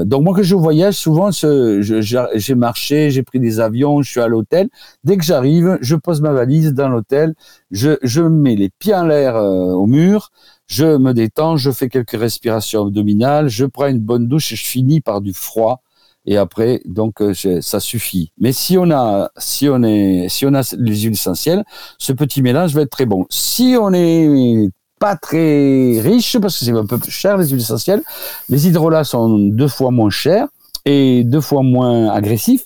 Donc 0.03 0.23
moi, 0.23 0.35
que 0.35 0.41
je 0.41 0.55
voyage 0.55 0.95
souvent, 0.95 1.29
j'ai 1.31 2.55
marché, 2.55 3.11
j'ai 3.11 3.21
pris 3.21 3.39
des 3.39 3.59
avions, 3.59 4.01
je 4.01 4.09
suis 4.09 4.21
à 4.21 4.27
l'hôtel. 4.27 4.69
Dès 5.03 5.17
que 5.17 5.23
j'arrive, 5.23 5.77
je 5.81 5.95
pose 5.95 6.21
ma 6.21 6.31
valise 6.31 6.73
dans 6.73 6.89
l'hôtel, 6.89 7.35
je 7.71 8.21
mets 8.21 8.55
les 8.55 8.69
pieds 8.79 8.95
en 8.95 9.05
l'air 9.05 9.35
au 9.35 9.85
mur 9.85 10.31
je 10.67 10.97
me 10.97 11.13
détends, 11.13 11.57
je 11.57 11.71
fais 11.71 11.89
quelques 11.89 12.19
respirations 12.19 12.87
abdominales, 12.87 13.49
je 13.49 13.65
prends 13.65 13.87
une 13.87 13.99
bonne 13.99 14.27
douche 14.27 14.51
et 14.51 14.55
je 14.55 14.65
finis 14.65 15.01
par 15.01 15.21
du 15.21 15.33
froid. 15.33 15.81
Et 16.27 16.37
après, 16.37 16.81
donc, 16.85 17.21
euh, 17.21 17.33
ça 17.61 17.79
suffit. 17.79 18.31
Mais 18.39 18.51
si 18.51 18.77
on 18.77 18.89
a, 18.89 19.29
si 19.37 19.69
on 19.69 19.83
est, 19.83 20.27
si 20.27 20.45
on 20.45 20.53
a 20.55 20.75
les 20.77 21.01
huiles 21.01 21.13
essentielles, 21.13 21.63
ce 21.99 22.13
petit 22.13 22.41
mélange 22.41 22.73
va 22.73 22.81
être 22.81 22.89
très 22.89 23.05
bon. 23.05 23.25
Si 23.29 23.75
on 23.79 23.93
est 23.93 24.69
pas 24.99 25.15
très 25.15 25.99
riche, 26.01 26.37
parce 26.39 26.57
que 26.57 26.65
c'est 26.65 26.71
un 26.71 26.85
peu 26.85 26.97
plus 26.97 27.11
cher 27.11 27.37
les 27.37 27.49
huiles 27.49 27.59
essentielles, 27.59 28.01
les 28.49 28.67
hydrolats 28.67 29.03
sont 29.03 29.37
deux 29.37 29.67
fois 29.67 29.91
moins 29.91 30.09
chers 30.09 30.47
et 30.85 31.23
deux 31.23 31.41
fois 31.41 31.61
moins 31.61 32.09
agressifs. 32.09 32.65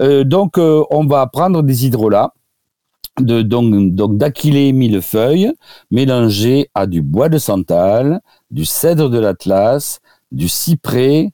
Euh, 0.00 0.24
donc, 0.24 0.56
euh, 0.56 0.82
on 0.90 1.04
va 1.06 1.26
prendre 1.26 1.62
des 1.62 1.86
hydrolats 1.86 2.32
de, 3.20 3.42
donc, 3.42 3.94
donc 3.94 4.16
d'aquilée 4.16 4.72
millefeuille 4.72 5.52
mélangé 5.90 6.68
à 6.74 6.86
du 6.86 7.02
bois 7.02 7.28
de 7.28 7.38
santal, 7.38 8.20
du 8.50 8.64
cèdre 8.64 9.10
de 9.10 9.18
l'Atlas, 9.18 10.00
du 10.32 10.48
cyprès 10.48 11.30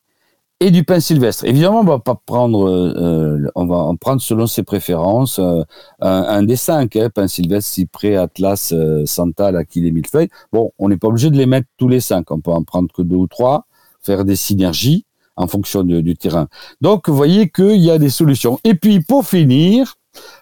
et 0.63 0.71
du 0.71 0.85
pin 0.85 1.01
sylvestre. 1.01 1.45
Évidemment, 1.47 1.81
on 1.81 1.85
va 1.85 1.99
pas 1.99 2.21
prendre, 2.27 2.69
euh, 2.69 3.51
on 3.55 3.65
va 3.65 3.77
en 3.77 3.97
prendre 3.97 4.21
selon 4.21 4.47
ses 4.47 4.63
préférences 4.63 5.39
euh, 5.39 5.63
un, 6.01 6.43
des 6.43 6.57
cinq, 6.57 6.97
hein, 6.97 7.09
pin 7.09 7.29
sylvestre, 7.29 7.71
cyprès, 7.71 8.17
Atlas, 8.17 8.73
euh, 8.73 9.07
santal, 9.07 9.57
aquilée, 9.57 9.91
millefeuille. 9.91 10.29
Bon, 10.53 10.73
on 10.79 10.91
n'est 10.91 10.99
pas 10.99 11.09
obligé 11.09 11.31
de 11.31 11.37
les 11.37 11.47
mettre 11.47 11.67
tous 11.79 11.89
les 11.89 12.01
cinq. 12.01 12.31
On 12.31 12.41
peut 12.41 12.53
en 12.53 12.63
prendre 12.63 12.93
que 12.93 13.01
deux 13.01 13.17
ou 13.17 13.27
trois, 13.27 13.65
faire 14.03 14.27
des 14.27 14.37
synergies 14.37 15.07
en 15.37 15.47
fonction 15.47 15.83
du 15.83 16.17
terrain. 16.17 16.49
Donc, 16.83 17.09
vous 17.09 17.17
voyez 17.17 17.49
qu'il 17.49 17.81
y 17.81 17.91
a 17.91 17.97
des 17.97 18.11
solutions. 18.11 18.59
Et 18.63 18.75
puis, 18.75 19.01
pour 19.01 19.25
finir, 19.25 19.97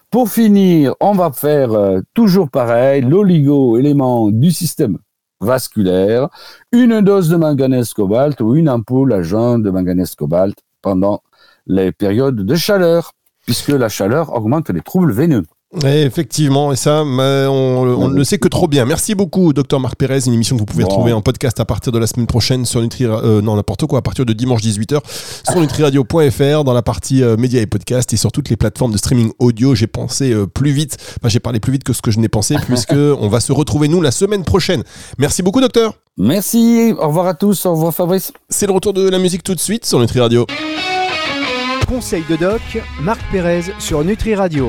pour 0.09 0.29
finir, 0.29 0.95
on 0.99 1.13
va 1.13 1.31
faire 1.31 1.71
euh, 1.73 2.01
toujours 2.13 2.49
pareil, 2.49 3.01
l'oligo-élément 3.01 4.31
du 4.31 4.51
système 4.51 4.97
vasculaire, 5.39 6.29
une 6.71 7.01
dose 7.01 7.29
de 7.29 7.35
manganèse 7.35 7.93
cobalt 7.93 8.41
ou 8.41 8.55
une 8.55 8.69
ampoule 8.69 9.13
à 9.13 9.21
jeun 9.21 9.61
de 9.61 9.69
manganèse 9.69 10.15
cobalt 10.15 10.57
pendant 10.81 11.21
les 11.67 11.91
périodes 11.91 12.37
de 12.37 12.55
chaleur, 12.55 13.13
puisque 13.45 13.69
la 13.69 13.89
chaleur 13.89 14.33
augmente 14.33 14.69
les 14.69 14.81
troubles 14.81 15.11
veineux. 15.11 15.45
Effectivement, 15.83 16.71
et 16.71 16.75
ça, 16.75 17.03
on, 17.03 18.09
ne 18.09 18.15
le 18.15 18.23
sait 18.23 18.37
que 18.37 18.47
trop 18.47 18.67
bien. 18.67 18.85
Merci 18.85 19.15
beaucoup, 19.15 19.53
docteur 19.53 19.79
Marc 19.79 19.95
Pérez, 19.95 20.21
une 20.25 20.33
émission 20.33 20.55
que 20.55 20.59
vous 20.59 20.65
pouvez 20.65 20.83
retrouver 20.83 21.13
en 21.13 21.21
podcast 21.21 21.59
à 21.59 21.65
partir 21.65 21.91
de 21.91 21.99
la 21.99 22.07
semaine 22.07 22.27
prochaine 22.27 22.65
sur 22.65 22.81
Nutri, 22.81 23.05
euh, 23.05 23.41
non 23.41 23.55
n'importe 23.55 23.85
quoi, 23.85 23.99
à 23.99 24.01
partir 24.01 24.25
de 24.25 24.33
dimanche 24.33 24.61
18h 24.61 24.99
sur 25.49 25.59
nutriradio.fr 25.59 26.63
dans 26.63 26.73
la 26.73 26.81
partie 26.81 27.23
euh, 27.23 27.37
médias 27.37 27.61
et 27.61 27.67
podcast 27.67 28.11
et 28.13 28.17
sur 28.17 28.31
toutes 28.31 28.49
les 28.49 28.57
plateformes 28.57 28.91
de 28.91 28.97
streaming 28.97 29.31
audio. 29.39 29.75
J'ai 29.75 29.87
pensé 29.87 30.31
euh, 30.31 30.47
plus 30.47 30.71
vite, 30.71 30.97
enfin, 31.19 31.29
j'ai 31.29 31.39
parlé 31.39 31.59
plus 31.59 31.71
vite 31.71 31.83
que 31.83 31.93
ce 31.93 32.01
que 32.01 32.11
je 32.11 32.19
n'ai 32.19 32.29
pensé 32.29 32.55
puisque 32.65 32.93
on 32.93 33.27
va 33.29 33.39
se 33.39 33.51
retrouver 33.51 33.87
nous 33.87 34.01
la 34.01 34.11
semaine 34.11 34.43
prochaine. 34.43 34.83
Merci 35.17 35.43
beaucoup, 35.43 35.61
docteur. 35.61 35.93
Merci. 36.17 36.93
Au 36.99 37.07
revoir 37.07 37.27
à 37.27 37.33
tous. 37.33 37.65
Au 37.65 37.71
revoir, 37.71 37.93
Fabrice. 37.93 38.33
C'est 38.49 38.65
le 38.65 38.73
retour 38.73 38.93
de 38.93 39.07
la 39.07 39.19
musique 39.19 39.43
tout 39.43 39.55
de 39.55 39.59
suite 39.59 39.85
sur 39.85 39.99
Nutri 39.99 40.19
Radio. 40.19 40.45
Conseil 41.87 42.23
de 42.29 42.35
doc, 42.35 42.61
Marc 43.01 43.19
Pérez 43.31 43.63
sur 43.79 44.03
Nutri 44.03 44.35
Radio. 44.35 44.67